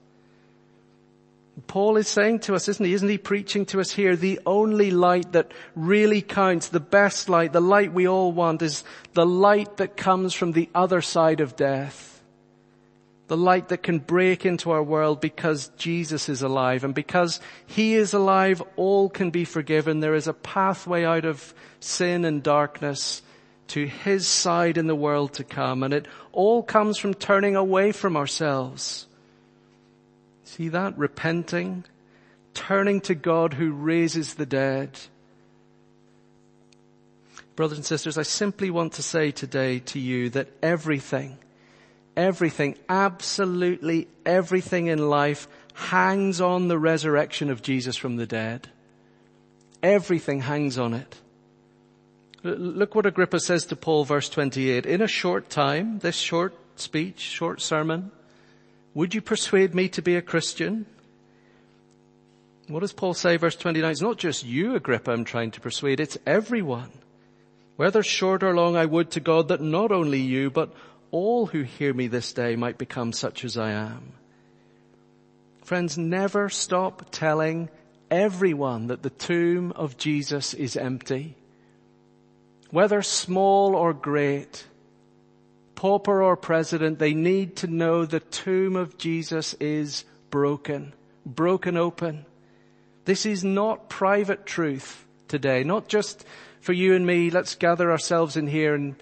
Paul 1.67 1.97
is 1.97 2.09
saying 2.09 2.41
to 2.41 2.55
us, 2.55 2.69
isn't 2.69 2.85
he? 2.85 2.95
Isn't 2.95 3.09
he 3.09 3.19
preaching 3.19 3.67
to 3.67 3.81
us 3.81 3.93
here? 3.93 4.17
The 4.17 4.41
only 4.47 4.91
light 4.91 5.33
that 5.33 5.53
really 5.77 6.23
counts, 6.23 6.69
the 6.69 6.81
best 6.81 7.29
light, 7.29 7.53
the 7.53 7.61
light 7.61 7.93
we 7.93 8.09
all 8.09 8.33
want 8.33 8.63
is 8.63 8.83
the 9.13 9.27
light 9.27 9.77
that 9.77 9.97
comes 9.97 10.35
from 10.35 10.53
the 10.53 10.69
other 10.75 11.01
side 11.01 11.41
of 11.41 11.57
death. 11.57 12.10
The 13.31 13.37
light 13.37 13.69
that 13.69 13.85
can 13.85 14.01
break 14.01 14.45
into 14.45 14.73
our 14.73 14.83
world 14.83 15.21
because 15.21 15.69
Jesus 15.77 16.29
is 16.29 16.43
alive 16.43 16.83
and 16.83 16.93
because 16.93 17.39
He 17.65 17.95
is 17.95 18.13
alive, 18.13 18.61
all 18.75 19.09
can 19.09 19.31
be 19.31 19.45
forgiven. 19.45 20.01
There 20.01 20.17
is 20.17 20.27
a 20.27 20.33
pathway 20.33 21.05
out 21.05 21.25
of 21.25 21.55
sin 21.79 22.25
and 22.25 22.43
darkness 22.43 23.23
to 23.69 23.87
His 23.87 24.27
side 24.27 24.77
in 24.77 24.89
the 24.89 24.97
world 24.97 25.35
to 25.35 25.45
come 25.45 25.85
and 25.85 25.95
it 25.95 26.07
all 26.33 26.65
comes 26.65 26.99
from 26.99 27.15
turning 27.15 27.55
away 27.55 27.93
from 27.93 28.17
ourselves 28.17 29.07
See 30.51 30.69
that? 30.71 30.99
Repenting, 30.99 31.85
turning 32.55 33.01
to 33.03 33.15
God 33.15 33.55
who 33.55 33.71
raises 33.71 34.35
the 34.35 34.45
dead. 34.45 34.99
Brothers 37.55 37.79
and 37.79 37.87
sisters, 37.87 38.19
I 38.19 38.25
simply 38.25 38.69
want 38.69 38.95
to 38.95 39.03
say 39.05 39.31
today 39.31 39.79
to 39.79 40.01
you 40.01 40.29
that 40.31 40.49
everything, 40.61 41.39
everything, 42.17 42.77
absolutely 42.89 44.09
everything 44.25 44.87
in 44.87 45.11
life 45.11 45.49
hangs 45.75 46.41
on 46.41 46.69
the 46.69 46.79
resurrection 46.79 47.51
of 47.51 47.63
Jesus 47.63 47.97
from 47.97 48.17
the 48.17 48.27
dead. 48.27 48.69
Everything 49.83 50.41
hangs 50.41 50.79
on 50.79 50.95
it. 50.95 51.17
Look 52.43 52.95
what 52.95 53.07
Agrippa 53.07 53.41
says 53.41 53.67
to 53.67 53.77
Paul, 53.77 54.05
verse 54.05 54.29
28. 54.29 54.87
In 54.87 55.03
a 55.03 55.09
short 55.09 55.51
time, 55.51 55.99
this 55.99 56.17
short 56.17 56.55
speech, 56.77 57.21
short 57.21 57.61
sermon, 57.61 58.11
would 58.95 59.15
you 59.15 59.21
persuade 59.21 59.75
me 59.75 59.89
to 59.91 60.03
be 60.03 60.17
a 60.17 60.23
Christian? 60.23 60.87
What 62.69 62.81
does 62.81 62.93
Paul 62.93 63.15
say, 63.15 63.37
verse 63.37 63.57
29? 63.57 63.91
It's 63.91 64.01
not 64.01 64.17
just 64.17 64.45
you, 64.45 64.75
Agrippa, 64.75 65.11
I'm 65.11 65.25
trying 65.25 65.51
to 65.53 65.61
persuade, 65.61 66.01
it's 66.01 66.19
everyone. 66.27 66.91
Whether 67.77 68.03
short 68.03 68.43
or 68.43 68.55
long, 68.55 68.77
I 68.77 68.87
would 68.87 69.11
to 69.13 69.21
God 69.21 69.49
that 69.49 69.61
not 69.61 69.91
only 69.91 70.21
you, 70.21 70.51
but 70.51 70.73
all 71.11 71.47
who 71.47 71.63
hear 71.63 71.93
me 71.93 72.07
this 72.07 72.33
day 72.33 72.57
might 72.57 72.79
become 72.79 73.13
such 73.13 73.45
as 73.45 73.57
I 73.57 73.71
am. 73.73 74.13
Friends, 75.65 75.97
never 75.97 76.49
stop 76.49 77.07
telling 77.11 77.69
everyone 78.11 78.89
that 78.89 79.03
the 79.03 79.11
tomb 79.11 79.73
of 79.73 79.97
Jesus 79.97 80.55
is 80.55 80.77
empty. 80.77 81.37
Whether 82.71 83.03
small 83.03 83.75
or 83.75 83.93
great, 83.93 84.67
pauper 85.75 86.23
or 86.23 86.37
president, 86.37 86.99
they 86.99 87.15
need 87.15 87.57
to 87.57 87.67
know 87.67 88.05
the 88.05 88.21
tomb 88.21 88.77
of 88.77 88.99
Jesus 88.99 89.55
is 89.55 90.05
broken, 90.31 90.93
broken 91.25 91.77
open. 91.77 92.25
This 93.05 93.27
is 93.27 93.43
not 93.43 93.89
private 93.89 94.47
truth 94.47 95.05
today, 95.27 95.65
not 95.65 95.89
just 95.89 96.25
for 96.61 96.73
you 96.73 96.95
and 96.95 97.07
me. 97.07 97.31
Let's 97.31 97.55
gather 97.55 97.91
ourselves 97.91 98.37
in 98.37 98.47
here 98.47 98.75
and 98.75 98.95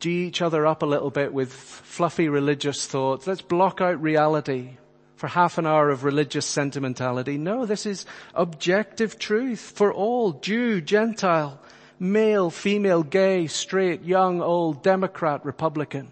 G 0.00 0.26
each 0.26 0.42
other 0.42 0.66
up 0.66 0.82
a 0.82 0.86
little 0.86 1.10
bit 1.10 1.32
with 1.32 1.52
fluffy 1.52 2.28
religious 2.28 2.86
thoughts. 2.86 3.26
Let's 3.26 3.42
block 3.42 3.80
out 3.80 4.02
reality 4.02 4.70
for 5.16 5.28
half 5.28 5.58
an 5.58 5.66
hour 5.66 5.90
of 5.90 6.02
religious 6.02 6.46
sentimentality. 6.46 7.36
No, 7.36 7.66
this 7.66 7.84
is 7.84 8.06
objective 8.34 9.18
truth 9.18 9.60
for 9.60 9.92
all, 9.92 10.32
Jew, 10.32 10.80
Gentile, 10.80 11.60
male, 11.98 12.48
female, 12.48 13.02
gay, 13.02 13.46
straight, 13.46 14.02
young, 14.02 14.40
old, 14.40 14.82
Democrat, 14.82 15.44
Republican. 15.44 16.08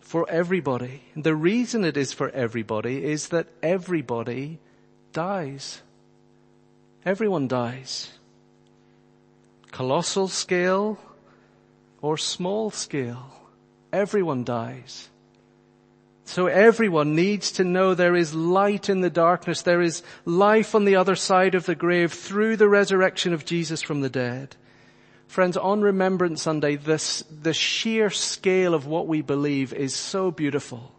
For 0.00 0.28
everybody. 0.28 1.02
The 1.14 1.34
reason 1.34 1.84
it 1.84 1.96
is 1.96 2.12
for 2.12 2.28
everybody 2.30 3.04
is 3.04 3.28
that 3.28 3.46
everybody 3.62 4.58
dies. 5.12 5.80
Everyone 7.04 7.46
dies. 7.46 8.15
Colossal 9.76 10.26
scale 10.26 10.98
or 12.00 12.16
small 12.16 12.70
scale. 12.70 13.26
Everyone 13.92 14.42
dies. 14.42 15.10
So 16.24 16.46
everyone 16.46 17.14
needs 17.14 17.52
to 17.52 17.62
know 17.62 17.92
there 17.92 18.16
is 18.16 18.32
light 18.32 18.88
in 18.88 19.02
the 19.02 19.10
darkness. 19.10 19.60
There 19.60 19.82
is 19.82 20.02
life 20.24 20.74
on 20.74 20.86
the 20.86 20.96
other 20.96 21.14
side 21.14 21.54
of 21.54 21.66
the 21.66 21.74
grave 21.74 22.10
through 22.14 22.56
the 22.56 22.70
resurrection 22.70 23.34
of 23.34 23.44
Jesus 23.44 23.82
from 23.82 24.00
the 24.00 24.08
dead. 24.08 24.56
Friends, 25.26 25.58
on 25.58 25.82
Remembrance 25.82 26.40
Sunday, 26.40 26.76
this, 26.76 27.22
the 27.30 27.52
sheer 27.52 28.08
scale 28.08 28.72
of 28.72 28.86
what 28.86 29.06
we 29.06 29.20
believe 29.20 29.74
is 29.74 29.94
so 29.94 30.30
beautiful. 30.30 30.90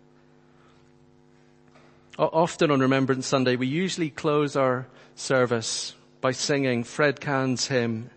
Often 2.19 2.69
on 2.69 2.79
Remembrance 2.81 3.25
Sunday, 3.25 3.55
we 3.55 3.65
usually 3.65 4.11
close 4.11 4.55
our 4.55 4.85
service 5.15 5.95
by 6.21 6.31
singing 6.31 6.83
Fred 6.83 7.19
Kaan's 7.19 7.65
hymn, 7.69 8.11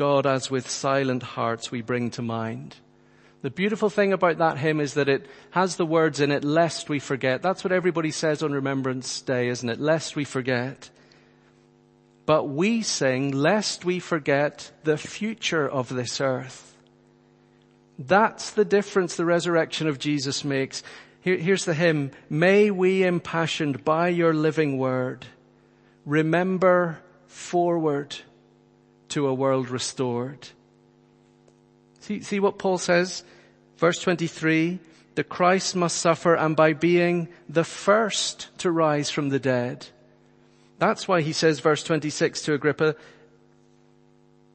God 0.00 0.26
as 0.26 0.50
with 0.50 0.66
silent 0.66 1.22
hearts 1.22 1.70
we 1.70 1.82
bring 1.82 2.08
to 2.12 2.22
mind. 2.22 2.74
The 3.42 3.50
beautiful 3.50 3.90
thing 3.90 4.14
about 4.14 4.38
that 4.38 4.56
hymn 4.56 4.80
is 4.80 4.94
that 4.94 5.10
it 5.10 5.26
has 5.50 5.76
the 5.76 5.84
words 5.84 6.20
in 6.20 6.32
it, 6.32 6.42
lest 6.42 6.88
we 6.88 6.98
forget. 6.98 7.42
That's 7.42 7.62
what 7.62 7.70
everybody 7.70 8.10
says 8.10 8.42
on 8.42 8.50
Remembrance 8.50 9.20
Day, 9.20 9.48
isn't 9.48 9.68
it? 9.68 9.78
Lest 9.78 10.16
we 10.16 10.24
forget. 10.24 10.88
But 12.24 12.44
we 12.44 12.80
sing, 12.80 13.32
lest 13.32 13.84
we 13.84 13.98
forget 13.98 14.72
the 14.84 14.96
future 14.96 15.68
of 15.68 15.90
this 15.90 16.18
earth. 16.18 16.74
That's 17.98 18.52
the 18.52 18.64
difference 18.64 19.16
the 19.16 19.26
resurrection 19.26 19.86
of 19.86 19.98
Jesus 19.98 20.46
makes. 20.46 20.82
Here, 21.20 21.36
here's 21.36 21.66
the 21.66 21.74
hymn. 21.74 22.12
May 22.30 22.70
we 22.70 23.04
impassioned 23.04 23.84
by 23.84 24.08
your 24.08 24.32
living 24.32 24.78
word 24.78 25.26
remember 26.06 27.02
forward 27.26 28.16
to 29.10 29.26
a 29.26 29.34
world 29.34 29.68
restored. 29.70 30.48
See, 32.00 32.22
see 32.22 32.40
what 32.40 32.58
Paul 32.58 32.78
says? 32.78 33.22
Verse 33.76 34.00
23, 34.00 34.78
the 35.14 35.24
Christ 35.24 35.76
must 35.76 35.98
suffer 35.98 36.34
and 36.34 36.56
by 36.56 36.72
being 36.72 37.28
the 37.48 37.64
first 37.64 38.48
to 38.58 38.70
rise 38.70 39.10
from 39.10 39.28
the 39.28 39.38
dead. 39.38 39.86
That's 40.78 41.06
why 41.06 41.20
he 41.20 41.32
says, 41.32 41.60
verse 41.60 41.82
26 41.82 42.42
to 42.42 42.54
Agrippa, 42.54 42.96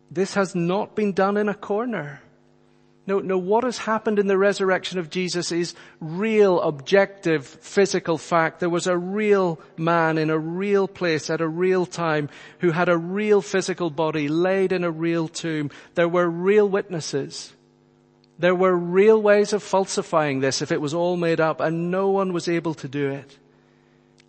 this 0.10 0.34
has 0.34 0.56
not 0.56 0.96
been 0.96 1.14
done 1.14 1.38
in 1.38 1.50
a 1.50 1.54
corner. 1.54 2.22
No, 3.08 3.20
no, 3.20 3.38
what 3.38 3.64
has 3.64 3.78
happened 3.78 4.18
in 4.18 4.26
the 4.26 4.38
resurrection 4.38 4.98
of 4.98 5.12
Jesus 5.12 5.52
is 5.52 5.76
real, 6.00 6.60
objective, 6.62 7.46
physical 7.46 8.18
fact. 8.18 8.60
There 8.60 8.70
was 8.70 8.88
a 8.88 8.98
real 8.98 9.60
man 9.78 10.18
in 10.18 10.32
a 10.32 10.40
real 10.40 10.88
place 10.88 11.30
at 11.30 11.40
a 11.40 11.48
real 11.48 11.86
time 11.86 12.30
who 12.60 12.72
had 12.72 12.90
a 12.90 12.98
real 12.98 13.44
physical 13.44 13.92
body 13.92 14.28
laid 14.28 14.72
in 14.72 14.84
a 14.84 14.90
real 14.90 15.28
tomb. 15.28 15.70
There 15.94 16.10
were 16.10 16.28
real 16.28 16.68
witnesses. 16.68 17.54
There 18.40 18.56
were 18.56 18.76
real 18.76 19.22
ways 19.22 19.54
of 19.54 19.62
falsifying 19.62 20.40
this 20.40 20.64
if 20.64 20.72
it 20.72 20.82
was 20.82 20.96
all 20.96 21.16
made 21.16 21.40
up 21.40 21.62
and 21.62 21.92
no 21.92 22.10
one 22.10 22.34
was 22.34 22.48
able 22.48 22.74
to 22.76 22.88
do 22.88 23.12
it. 23.12 23.38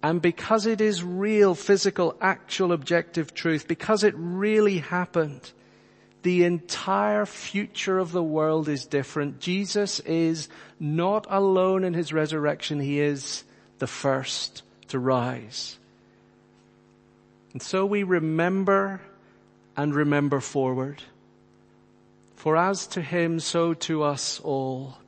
And 0.02 0.20
because 0.20 0.66
it 0.66 0.82
is 0.82 1.02
real, 1.02 1.54
physical, 1.54 2.14
actual, 2.20 2.72
objective 2.72 3.32
truth, 3.32 3.66
because 3.66 4.04
it 4.04 4.14
really 4.16 4.78
happened, 4.78 5.50
the 6.26 6.42
entire 6.42 7.24
future 7.24 8.00
of 8.00 8.10
the 8.10 8.20
world 8.20 8.68
is 8.68 8.84
different. 8.84 9.38
Jesus 9.38 10.00
is 10.00 10.48
not 10.80 11.24
alone 11.30 11.84
in 11.84 11.94
his 11.94 12.12
resurrection. 12.12 12.80
He 12.80 12.98
is 12.98 13.44
the 13.78 13.86
first 13.86 14.64
to 14.88 14.98
rise. 14.98 15.78
And 17.52 17.62
so 17.62 17.86
we 17.86 18.02
remember 18.02 19.00
and 19.76 19.94
remember 19.94 20.40
forward. 20.40 21.00
For 22.34 22.56
as 22.56 22.88
to 22.88 23.02
him, 23.02 23.38
so 23.38 23.72
to 23.74 24.02
us 24.02 24.40
all. 24.40 24.98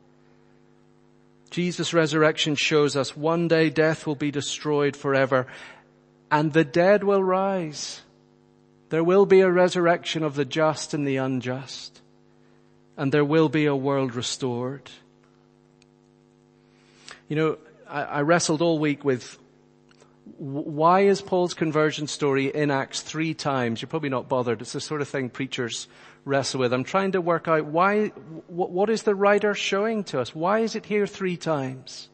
Jesus' 1.50 1.92
resurrection 1.92 2.54
shows 2.54 2.94
us 2.94 3.16
one 3.16 3.48
day 3.48 3.70
death 3.70 4.06
will 4.06 4.14
be 4.14 4.30
destroyed 4.30 4.94
forever 4.94 5.48
and 6.30 6.52
the 6.52 6.64
dead 6.64 7.02
will 7.02 7.24
rise. 7.24 8.02
There 8.90 9.04
will 9.04 9.26
be 9.26 9.40
a 9.40 9.50
resurrection 9.50 10.22
of 10.22 10.34
the 10.34 10.44
just 10.44 10.94
and 10.94 11.06
the 11.06 11.16
unjust. 11.16 12.00
And 12.96 13.12
there 13.12 13.24
will 13.24 13.48
be 13.48 13.66
a 13.66 13.76
world 13.76 14.14
restored. 14.14 14.90
You 17.28 17.36
know, 17.36 17.58
I, 17.88 18.02
I 18.02 18.22
wrestled 18.22 18.62
all 18.62 18.78
week 18.78 19.04
with 19.04 19.38
why 20.38 21.02
is 21.02 21.20
Paul's 21.20 21.54
conversion 21.54 22.06
story 22.06 22.46
in 22.46 22.70
Acts 22.70 23.00
three 23.00 23.34
times? 23.34 23.80
You're 23.80 23.88
probably 23.88 24.08
not 24.08 24.28
bothered. 24.28 24.60
It's 24.60 24.72
the 24.72 24.80
sort 24.80 25.00
of 25.00 25.08
thing 25.08 25.30
preachers 25.30 25.88
wrestle 26.24 26.60
with. 26.60 26.72
I'm 26.72 26.84
trying 26.84 27.12
to 27.12 27.20
work 27.20 27.48
out 27.48 27.66
why, 27.66 28.08
what 28.48 28.90
is 28.90 29.02
the 29.02 29.14
writer 29.14 29.54
showing 29.54 30.04
to 30.04 30.20
us? 30.20 30.34
Why 30.34 30.60
is 30.60 30.76
it 30.76 30.86
here 30.86 31.06
three 31.06 31.36
times? 31.36 32.08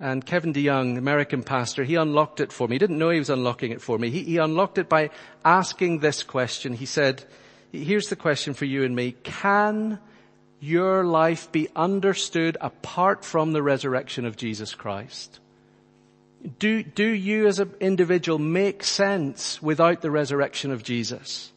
And 0.00 0.24
Kevin 0.24 0.52
DeYoung, 0.52 0.98
American 0.98 1.42
pastor, 1.42 1.82
he 1.82 1.94
unlocked 1.94 2.40
it 2.40 2.52
for 2.52 2.68
me. 2.68 2.74
He 2.74 2.78
didn't 2.78 2.98
know 2.98 3.10
he 3.10 3.18
was 3.18 3.30
unlocking 3.30 3.72
it 3.72 3.80
for 3.80 3.98
me. 3.98 4.10
He, 4.10 4.24
he 4.24 4.36
unlocked 4.36 4.76
it 4.76 4.88
by 4.88 5.10
asking 5.44 6.00
this 6.00 6.22
question. 6.22 6.74
He 6.74 6.84
said, 6.84 7.24
here's 7.72 8.08
the 8.08 8.16
question 8.16 8.52
for 8.52 8.66
you 8.66 8.84
and 8.84 8.94
me. 8.94 9.12
Can 9.22 9.98
your 10.60 11.04
life 11.04 11.50
be 11.50 11.68
understood 11.74 12.58
apart 12.60 13.24
from 13.24 13.52
the 13.52 13.62
resurrection 13.62 14.26
of 14.26 14.36
Jesus 14.36 14.74
Christ? 14.74 15.40
Do, 16.58 16.82
do 16.82 17.06
you 17.06 17.46
as 17.46 17.58
an 17.58 17.72
individual 17.80 18.38
make 18.38 18.84
sense 18.84 19.62
without 19.62 20.02
the 20.02 20.10
resurrection 20.10 20.70
of 20.70 20.82
Jesus? 20.82 21.52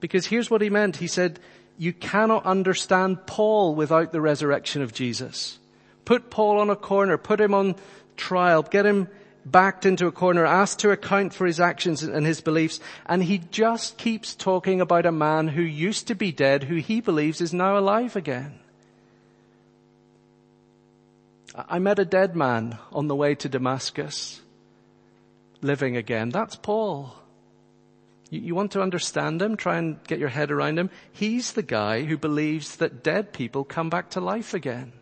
Because 0.00 0.26
here's 0.26 0.50
what 0.50 0.62
he 0.62 0.70
meant. 0.70 0.96
He 0.96 1.06
said, 1.06 1.38
you 1.78 1.92
cannot 1.92 2.44
understand 2.44 3.26
Paul 3.26 3.74
without 3.74 4.12
the 4.12 4.20
resurrection 4.20 4.82
of 4.82 4.92
Jesus. 4.92 5.58
Put 6.06 6.30
Paul 6.30 6.60
on 6.60 6.70
a 6.70 6.76
corner, 6.76 7.18
put 7.18 7.40
him 7.40 7.52
on 7.52 7.74
trial, 8.16 8.62
get 8.62 8.86
him 8.86 9.08
backed 9.44 9.84
into 9.84 10.06
a 10.06 10.12
corner, 10.12 10.46
asked 10.46 10.78
to 10.78 10.90
account 10.90 11.34
for 11.34 11.46
his 11.46 11.60
actions 11.60 12.02
and 12.02 12.24
his 12.24 12.40
beliefs, 12.40 12.80
and 13.06 13.22
he 13.22 13.38
just 13.38 13.98
keeps 13.98 14.34
talking 14.34 14.80
about 14.80 15.04
a 15.04 15.12
man 15.12 15.48
who 15.48 15.62
used 15.62 16.06
to 16.06 16.14
be 16.14 16.32
dead, 16.32 16.64
who 16.64 16.76
he 16.76 17.00
believes 17.00 17.40
is 17.40 17.52
now 17.52 17.76
alive 17.76 18.16
again. 18.16 18.58
I 21.56 21.78
met 21.80 21.98
a 21.98 22.04
dead 22.04 22.36
man 22.36 22.78
on 22.92 23.08
the 23.08 23.16
way 23.16 23.34
to 23.34 23.48
Damascus, 23.48 24.42
living 25.60 25.96
again. 25.96 26.30
That's 26.30 26.54
Paul. 26.54 27.16
You, 28.30 28.40
you, 28.40 28.54
want 28.54 28.72
to 28.72 28.82
understand 28.82 29.42
him? 29.42 29.56
Try 29.56 29.78
and 29.78 30.02
get 30.04 30.18
your 30.18 30.28
head 30.28 30.50
around 30.50 30.78
him. 30.78 30.90
He's 31.12 31.52
the 31.52 31.62
guy 31.62 32.04
who 32.04 32.16
believes 32.16 32.76
that 32.76 33.02
dead 33.02 33.32
people 33.32 33.64
come 33.64 33.90
back 33.90 34.10
to 34.10 34.20
life 34.20 34.54
again. 34.54 34.92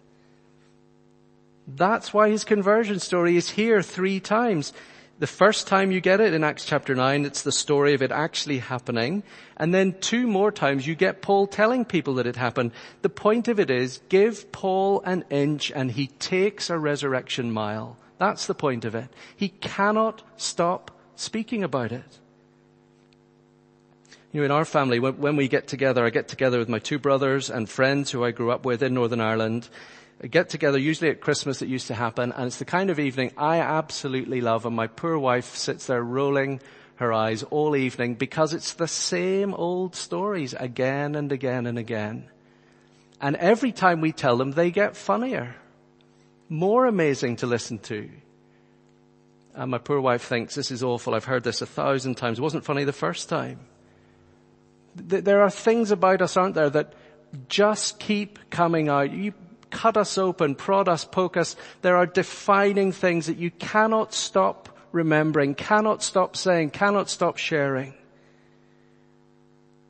That's 1.66 2.12
why 2.12 2.30
his 2.30 2.44
conversion 2.44 2.98
story 3.00 3.36
is 3.36 3.50
here 3.50 3.82
three 3.82 4.20
times. 4.20 4.72
The 5.18 5.26
first 5.26 5.68
time 5.68 5.92
you 5.92 6.00
get 6.00 6.20
it 6.20 6.34
in 6.34 6.42
Acts 6.42 6.64
chapter 6.64 6.94
9, 6.94 7.24
it's 7.24 7.42
the 7.42 7.52
story 7.52 7.94
of 7.94 8.02
it 8.02 8.10
actually 8.10 8.58
happening. 8.58 9.22
And 9.56 9.72
then 9.72 9.94
two 10.00 10.26
more 10.26 10.50
times 10.50 10.86
you 10.86 10.94
get 10.96 11.22
Paul 11.22 11.46
telling 11.46 11.84
people 11.84 12.14
that 12.14 12.26
it 12.26 12.36
happened. 12.36 12.72
The 13.02 13.08
point 13.08 13.46
of 13.46 13.60
it 13.60 13.70
is, 13.70 14.00
give 14.08 14.50
Paul 14.50 15.02
an 15.06 15.24
inch 15.30 15.70
and 15.70 15.92
he 15.92 16.08
takes 16.08 16.68
a 16.68 16.78
resurrection 16.78 17.52
mile. 17.52 17.96
That's 18.18 18.46
the 18.46 18.54
point 18.54 18.84
of 18.84 18.94
it. 18.94 19.08
He 19.36 19.48
cannot 19.48 20.22
stop 20.36 20.90
speaking 21.14 21.62
about 21.62 21.92
it. 21.92 22.18
You 24.32 24.40
know, 24.40 24.46
in 24.46 24.50
our 24.50 24.64
family, 24.64 24.98
when, 24.98 25.36
we 25.36 25.46
get 25.46 25.68
together, 25.68 26.04
I 26.04 26.10
get 26.10 26.26
together 26.26 26.58
with 26.58 26.68
my 26.68 26.80
two 26.80 26.98
brothers 26.98 27.50
and 27.50 27.68
friends 27.68 28.10
who 28.10 28.24
I 28.24 28.32
grew 28.32 28.50
up 28.50 28.64
with 28.64 28.82
in 28.82 28.92
Northern 28.92 29.20
Ireland, 29.20 29.68
get 30.28 30.48
together, 30.48 30.78
usually 30.78 31.10
at 31.10 31.20
Christmas 31.20 31.62
it 31.62 31.68
used 31.68 31.88
to 31.88 31.94
happen, 31.94 32.32
and 32.32 32.46
it's 32.46 32.58
the 32.58 32.64
kind 32.64 32.90
of 32.90 32.98
evening 32.98 33.32
I 33.36 33.60
absolutely 33.60 34.40
love, 34.40 34.66
and 34.66 34.74
my 34.74 34.86
poor 34.86 35.18
wife 35.18 35.56
sits 35.56 35.86
there 35.86 36.02
rolling 36.02 36.60
her 36.96 37.12
eyes 37.12 37.42
all 37.42 37.74
evening 37.74 38.14
because 38.14 38.54
it's 38.54 38.74
the 38.74 38.88
same 38.88 39.52
old 39.52 39.96
stories 39.96 40.54
again 40.54 41.14
and 41.14 41.32
again 41.32 41.66
and 41.66 41.78
again. 41.78 42.28
And 43.20 43.36
every 43.36 43.72
time 43.72 44.00
we 44.00 44.12
tell 44.12 44.36
them, 44.36 44.52
they 44.52 44.70
get 44.70 44.96
funnier, 44.96 45.56
more 46.48 46.86
amazing 46.86 47.36
to 47.36 47.46
listen 47.46 47.78
to. 47.80 48.10
And 49.54 49.70
my 49.70 49.78
poor 49.78 50.00
wife 50.00 50.22
thinks, 50.22 50.54
this 50.54 50.70
is 50.70 50.82
awful, 50.82 51.14
I've 51.14 51.24
heard 51.24 51.44
this 51.44 51.62
a 51.62 51.66
thousand 51.66 52.16
times. 52.16 52.38
It 52.38 52.42
wasn't 52.42 52.64
funny 52.64 52.84
the 52.84 52.92
first 52.92 53.28
time. 53.28 53.60
There 54.94 55.42
are 55.42 55.50
things 55.50 55.90
about 55.90 56.22
us, 56.22 56.36
aren't 56.36 56.54
there, 56.54 56.70
that 56.70 56.94
just 57.48 57.98
keep 57.98 58.50
coming 58.50 58.88
out. 58.88 59.10
You 59.10 59.32
cut 59.74 59.98
us 59.98 60.16
open, 60.16 60.54
prod 60.54 60.88
us, 60.88 61.04
poke 61.04 61.36
us. 61.36 61.56
There 61.82 61.96
are 61.96 62.06
defining 62.06 62.92
things 62.92 63.26
that 63.26 63.36
you 63.36 63.50
cannot 63.50 64.14
stop 64.14 64.70
remembering, 64.92 65.54
cannot 65.54 66.02
stop 66.02 66.36
saying, 66.36 66.70
cannot 66.70 67.10
stop 67.10 67.36
sharing. 67.36 67.92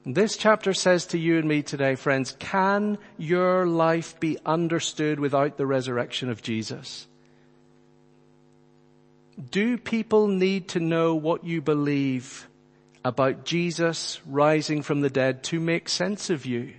This 0.06 0.36
chapter 0.36 0.74
says 0.74 1.06
to 1.06 1.18
you 1.18 1.38
and 1.38 1.48
me 1.48 1.62
today, 1.62 1.94
friends, 1.94 2.36
can 2.38 2.98
your 3.16 3.66
life 3.66 4.18
be 4.20 4.38
understood 4.44 5.20
without 5.20 5.56
the 5.56 5.66
resurrection 5.66 6.28
of 6.30 6.42
Jesus? 6.42 7.06
Do 9.50 9.78
people 9.78 10.28
need 10.28 10.68
to 10.68 10.80
know 10.80 11.14
what 11.14 11.44
you 11.44 11.60
believe 11.60 12.48
about 13.04 13.44
Jesus 13.44 14.20
rising 14.26 14.82
from 14.82 15.00
the 15.00 15.10
dead 15.10 15.42
to 15.44 15.60
make 15.60 15.88
sense 15.88 16.30
of 16.30 16.46
you? 16.46 16.74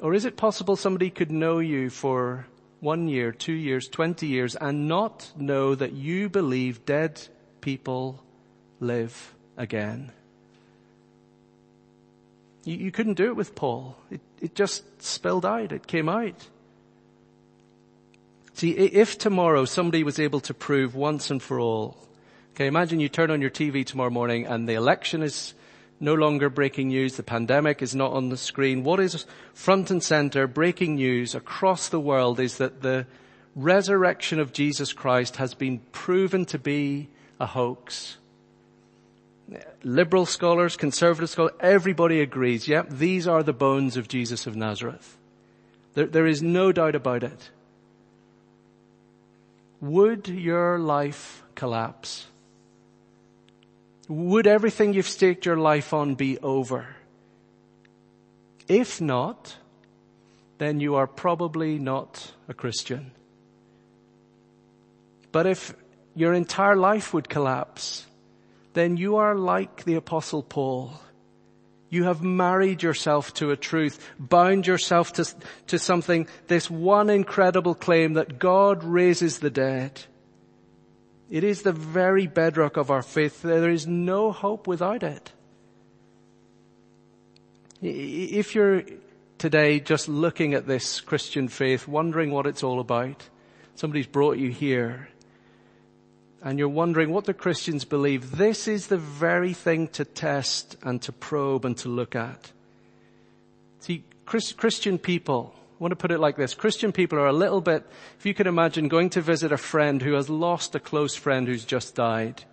Or 0.00 0.14
is 0.14 0.24
it 0.24 0.36
possible 0.36 0.76
somebody 0.76 1.10
could 1.10 1.30
know 1.30 1.58
you 1.58 1.90
for 1.90 2.46
one 2.80 3.08
year, 3.08 3.32
two 3.32 3.52
years, 3.52 3.88
20 3.88 4.26
years 4.26 4.56
and 4.56 4.88
not 4.88 5.30
know 5.36 5.74
that 5.74 5.92
you 5.92 6.28
believe 6.28 6.86
dead 6.86 7.20
people 7.60 8.22
live 8.80 9.34
again? 9.56 10.12
You, 12.64 12.76
you 12.76 12.90
couldn't 12.90 13.14
do 13.14 13.26
it 13.26 13.36
with 13.36 13.54
Paul. 13.54 13.96
It, 14.10 14.20
it 14.40 14.54
just 14.54 15.02
spilled 15.02 15.44
out. 15.44 15.72
It 15.72 15.86
came 15.86 16.08
out. 16.08 16.48
See, 18.54 18.72
if 18.72 19.18
tomorrow 19.18 19.64
somebody 19.64 20.02
was 20.02 20.18
able 20.18 20.40
to 20.40 20.54
prove 20.54 20.94
once 20.94 21.30
and 21.30 21.42
for 21.42 21.60
all, 21.60 21.96
okay, 22.54 22.66
imagine 22.66 23.00
you 23.00 23.08
turn 23.08 23.30
on 23.30 23.40
your 23.40 23.50
TV 23.50 23.86
tomorrow 23.86 24.10
morning 24.10 24.46
and 24.46 24.68
the 24.68 24.74
election 24.74 25.22
is 25.22 25.54
no 26.00 26.14
longer 26.14 26.48
breaking 26.48 26.88
news, 26.88 27.16
the 27.16 27.22
pandemic 27.22 27.82
is 27.82 27.94
not 27.94 28.12
on 28.12 28.30
the 28.30 28.36
screen. 28.36 28.82
What 28.82 29.00
is 29.00 29.26
front 29.52 29.90
and 29.90 30.02
center 30.02 30.46
breaking 30.46 30.94
news 30.94 31.34
across 31.34 31.88
the 31.88 32.00
world 32.00 32.40
is 32.40 32.56
that 32.56 32.80
the 32.80 33.06
resurrection 33.54 34.40
of 34.40 34.52
Jesus 34.52 34.92
Christ 34.92 35.36
has 35.36 35.54
been 35.54 35.80
proven 35.92 36.46
to 36.46 36.58
be 36.58 37.08
a 37.38 37.46
hoax. 37.46 38.16
Liberal 39.82 40.26
scholars, 40.26 40.76
conservative 40.76 41.28
scholars, 41.28 41.52
everybody 41.60 42.20
agrees, 42.20 42.68
yep, 42.68 42.88
these 42.88 43.26
are 43.26 43.42
the 43.42 43.52
bones 43.52 43.96
of 43.96 44.08
Jesus 44.08 44.46
of 44.46 44.56
Nazareth. 44.56 45.18
There, 45.94 46.06
there 46.06 46.26
is 46.26 46.42
no 46.42 46.72
doubt 46.72 46.94
about 46.94 47.24
it. 47.24 47.50
Would 49.80 50.28
your 50.28 50.78
life 50.78 51.42
collapse? 51.54 52.26
Would 54.10 54.48
everything 54.48 54.92
you've 54.92 55.06
staked 55.06 55.46
your 55.46 55.56
life 55.56 55.94
on 55.94 56.16
be 56.16 56.36
over? 56.38 56.96
If 58.66 59.00
not, 59.00 59.54
then 60.58 60.80
you 60.80 60.96
are 60.96 61.06
probably 61.06 61.78
not 61.78 62.32
a 62.48 62.54
Christian. 62.54 63.12
But 65.30 65.46
if 65.46 65.72
your 66.16 66.34
entire 66.34 66.74
life 66.74 67.14
would 67.14 67.28
collapse, 67.28 68.04
then 68.72 68.96
you 68.96 69.18
are 69.18 69.36
like 69.36 69.84
the 69.84 69.94
apostle 69.94 70.42
Paul. 70.42 71.00
You 71.88 72.02
have 72.04 72.20
married 72.20 72.82
yourself 72.82 73.32
to 73.34 73.52
a 73.52 73.56
truth, 73.56 74.04
bound 74.18 74.66
yourself 74.66 75.12
to, 75.14 75.24
to 75.68 75.78
something, 75.78 76.26
this 76.48 76.68
one 76.68 77.10
incredible 77.10 77.76
claim 77.76 78.14
that 78.14 78.40
God 78.40 78.82
raises 78.82 79.38
the 79.38 79.50
dead. 79.50 80.02
It 81.30 81.44
is 81.44 81.62
the 81.62 81.72
very 81.72 82.26
bedrock 82.26 82.76
of 82.76 82.90
our 82.90 83.02
faith. 83.02 83.42
There 83.42 83.70
is 83.70 83.86
no 83.86 84.32
hope 84.32 84.66
without 84.66 85.04
it. 85.04 85.32
If 87.80 88.54
you're 88.54 88.82
today 89.38 89.80
just 89.80 90.08
looking 90.08 90.54
at 90.54 90.66
this 90.66 91.00
Christian 91.00 91.48
faith, 91.48 91.86
wondering 91.86 92.32
what 92.32 92.46
it's 92.46 92.62
all 92.64 92.80
about, 92.80 93.28
somebody's 93.76 94.08
brought 94.08 94.38
you 94.38 94.50
here, 94.50 95.08
and 96.42 96.58
you're 96.58 96.68
wondering 96.68 97.10
what 97.10 97.24
the 97.24 97.34
Christians 97.34 97.84
believe, 97.84 98.36
this 98.36 98.66
is 98.66 98.88
the 98.88 98.98
very 98.98 99.52
thing 99.54 99.88
to 99.88 100.04
test 100.04 100.76
and 100.82 101.00
to 101.02 101.12
probe 101.12 101.64
and 101.64 101.76
to 101.78 101.88
look 101.88 102.16
at. 102.16 102.50
See, 103.78 104.04
Christian 104.26 104.98
people, 104.98 105.54
I 105.80 105.82
want 105.82 105.92
to 105.92 105.96
put 105.96 106.10
it 106.10 106.20
like 106.20 106.36
this. 106.36 106.52
Christian 106.52 106.92
people 106.92 107.18
are 107.18 107.26
a 107.26 107.32
little 107.32 107.62
bit, 107.62 107.86
if 108.18 108.26
you 108.26 108.34
can 108.34 108.46
imagine 108.46 108.88
going 108.88 109.08
to 109.10 109.22
visit 109.22 109.50
a 109.50 109.56
friend 109.56 110.02
who 110.02 110.12
has 110.12 110.28
lost 110.28 110.74
a 110.74 110.80
close 110.80 111.16
friend 111.16 111.48
who's 111.48 111.64
just 111.64 111.94
died. 111.94 112.44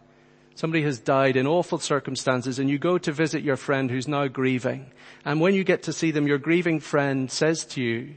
Somebody 0.56 0.82
has 0.84 1.02
died 1.02 1.36
in 1.36 1.46
awful 1.46 1.78
circumstances 1.78 2.58
and 2.58 2.70
you 2.70 2.80
go 2.80 2.98
to 2.98 3.12
visit 3.12 3.44
your 3.44 3.58
friend 3.58 3.92
who's 3.92 4.08
now 4.08 4.28
grieving. 4.28 4.90
And 5.26 5.42
when 5.42 5.56
you 5.56 5.66
get 5.66 5.84
to 5.84 5.94
see 5.94 6.12
them, 6.12 6.26
your 6.26 6.38
grieving 6.38 6.80
friend 6.80 7.30
says 7.30 7.66
to 7.66 7.82
you, 7.82 8.16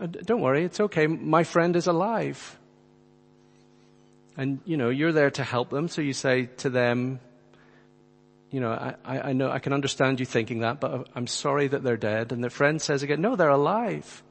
uh, 0.00 0.08
don't 0.08 0.40
worry, 0.40 0.64
it's 0.64 0.80
okay. 0.80 1.06
My 1.06 1.44
friend 1.44 1.76
is 1.76 1.86
alive. 1.86 2.58
And, 4.36 4.58
you 4.64 4.76
know, 4.76 4.90
you're 4.90 5.12
there 5.12 5.30
to 5.30 5.44
help 5.44 5.70
them. 5.70 5.86
So 5.86 6.02
you 6.02 6.12
say 6.12 6.46
to 6.56 6.70
them, 6.70 7.20
you 8.50 8.60
know, 8.60 8.70
I, 9.04 9.30
I 9.30 9.32
know, 9.32 9.50
I 9.50 9.58
can 9.58 9.72
understand 9.72 10.20
you 10.20 10.26
thinking 10.26 10.60
that, 10.60 10.80
but 10.80 11.08
I'm 11.14 11.26
sorry 11.26 11.68
that 11.68 11.82
they're 11.82 11.96
dead. 11.96 12.32
And 12.32 12.42
the 12.42 12.50
friend 12.50 12.80
says 12.80 13.02
again, 13.02 13.20
no, 13.20 13.36
they're 13.36 13.48
alive. 13.48 14.22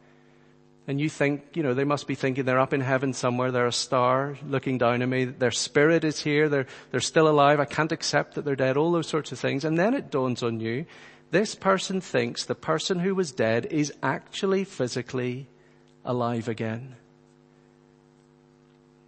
And 0.87 1.01
you 1.01 1.09
think, 1.09 1.43
you 1.55 1.63
know, 1.63 1.73
they 1.73 1.83
must 1.83 2.07
be 2.07 2.15
thinking 2.15 2.45
they're 2.45 2.59
up 2.59 2.73
in 2.73 2.81
heaven 2.81 3.13
somewhere. 3.13 3.51
They're 3.51 3.65
a 3.65 3.73
star 3.73 4.37
looking 4.47 4.77
down 4.77 5.01
at 5.01 5.09
me. 5.09 5.25
Their 5.25 5.51
spirit 5.51 6.03
is 6.03 6.21
here. 6.21 6.47
They're, 6.47 6.67
they're 6.91 6.99
still 6.99 7.27
alive. 7.27 7.59
I 7.59 7.65
can't 7.65 7.91
accept 7.91 8.35
that 8.35 8.45
they're 8.45 8.55
dead. 8.55 8.77
All 8.77 8.91
those 8.91 9.07
sorts 9.07 9.31
of 9.31 9.39
things. 9.39 9.65
And 9.65 9.77
then 9.79 9.93
it 9.93 10.11
dawns 10.11 10.43
on 10.43 10.59
you, 10.59 10.85
this 11.31 11.55
person 11.55 12.01
thinks 12.01 12.45
the 12.45 12.55
person 12.55 12.99
who 12.99 13.15
was 13.15 13.31
dead 13.31 13.65
is 13.65 13.91
actually 14.03 14.63
physically 14.63 15.49
alive 16.05 16.47
again. 16.47 16.95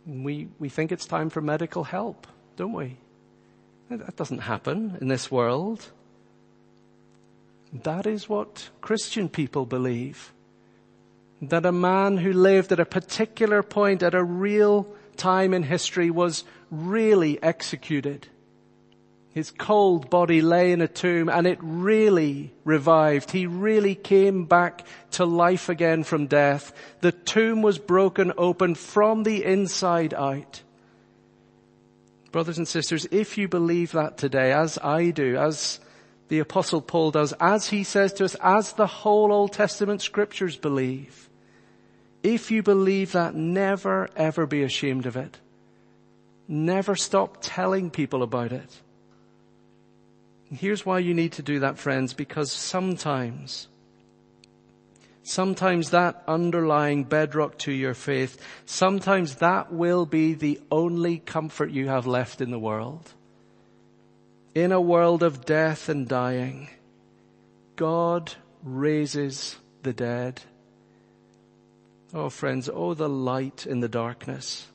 We, 0.06 0.50
we 0.58 0.70
think 0.70 0.92
it's 0.92 1.06
time 1.06 1.30
for 1.30 1.42
medical 1.42 1.84
help, 1.84 2.28
don't 2.56 2.74
we? 2.74 2.98
That 3.90 4.16
doesn't 4.16 4.40
happen 4.40 4.98
in 5.00 5.08
this 5.08 5.32
world. 5.32 5.92
That 7.72 8.06
is 8.06 8.28
what 8.28 8.70
Christian 8.82 9.30
people 9.30 9.66
believe. 9.66 10.34
That 11.42 11.66
a 11.66 11.72
man 11.72 12.18
who 12.18 12.34
lived 12.34 12.72
at 12.72 12.80
a 12.80 12.86
particular 12.86 13.64
point 13.64 14.04
at 14.04 14.16
a 14.16 14.24
real 14.24 14.88
time 15.16 15.54
in 15.54 15.64
history 15.64 16.10
was 16.10 16.44
really 16.70 17.42
executed 17.42 18.28
his 19.38 19.52
cold 19.52 20.10
body 20.10 20.42
lay 20.42 20.72
in 20.72 20.82
a 20.82 20.88
tomb 20.88 21.30
and 21.30 21.46
it 21.46 21.60
really 21.62 22.52
revived. 22.64 23.30
He 23.30 23.46
really 23.46 23.94
came 23.94 24.46
back 24.46 24.84
to 25.12 25.26
life 25.26 25.70
again 25.70 26.04
from 26.04 26.26
death. 26.26 26.74
The 27.02 27.12
tomb 27.12 27.62
was 27.62 27.78
broken 27.78 28.34
open 28.36 28.74
from 28.74 29.22
the 29.22 29.46
inside 29.46 30.16
out. 30.16 30.64
Brothers 32.38 32.60
and 32.60 32.68
sisters, 32.68 33.08
if 33.10 33.36
you 33.40 33.48
believe 33.48 33.94
that 33.94 34.20
today, 34.20 34.54
as 34.54 34.78
I 34.78 35.10
do, 35.10 35.38
as 35.38 35.80
the 36.28 36.38
apostle 36.38 36.82
Paul 36.82 37.10
does, 37.10 37.34
as 37.40 37.70
he 37.70 37.84
says 37.84 38.14
to 38.14 38.26
us, 38.26 38.36
as 38.36 38.74
the 38.74 38.86
whole 38.86 39.34
Old 39.34 39.54
Testament 39.54 40.04
scriptures 40.04 40.56
believe, 40.56 41.32
if 42.22 42.52
you 42.52 42.62
believe 42.62 43.14
that, 43.14 43.34
never 43.34 44.08
ever 44.16 44.46
be 44.46 44.62
ashamed 44.62 45.08
of 45.08 45.18
it. 45.18 45.40
Never 46.48 46.96
stop 46.96 47.40
telling 47.42 47.90
people 47.90 48.22
about 48.22 48.52
it. 48.52 48.82
Here's 50.52 50.86
why 50.86 51.00
you 51.00 51.16
need 51.16 51.32
to 51.32 51.42
do 51.42 51.62
that, 51.62 51.80
friends, 51.80 52.14
because 52.14 52.52
sometimes, 52.52 53.68
sometimes 55.28 55.90
that 55.90 56.24
underlying 56.26 57.04
bedrock 57.04 57.58
to 57.58 57.72
your 57.72 57.94
faith, 57.94 58.42
sometimes 58.66 59.36
that 59.36 59.74
will 59.74 60.06
be 60.06 60.34
the 60.34 60.60
only 60.72 61.20
comfort 61.20 61.70
you 61.70 61.88
have 61.90 62.08
left 62.08 62.40
in 62.40 62.50
the 62.50 62.60
world. 62.60 63.14
In 64.56 64.72
a 64.72 64.82
world 64.82 65.24
of 65.24 65.46
death 65.46 65.90
and 65.90 66.08
dying, 66.08 66.70
God 67.76 68.34
raises 68.64 69.58
the 69.84 69.92
dead. 69.92 70.42
Oh 72.14 72.30
friends, 72.30 72.70
oh 72.74 72.94
the 72.94 73.10
light 73.10 73.68
in 73.68 73.82
the 73.82 73.90
darkness. 73.90 74.66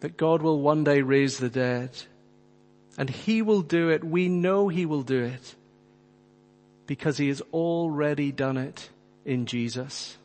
That 0.00 0.16
God 0.16 0.40
will 0.40 0.60
one 0.60 0.84
day 0.84 1.02
raise 1.02 1.36
the 1.36 1.50
dead. 1.50 1.90
And 2.96 3.10
He 3.10 3.42
will 3.42 3.62
do 3.62 3.90
it. 3.90 4.02
We 4.02 4.28
know 4.28 4.68
He 4.68 4.86
will 4.86 5.02
do 5.02 5.22
it 5.22 5.54
because 6.86 7.18
He 7.18 7.28
has 7.28 7.42
already 7.52 8.32
done 8.32 8.56
it 8.56 8.88
in 9.24 9.46
Jesus. 9.46 10.17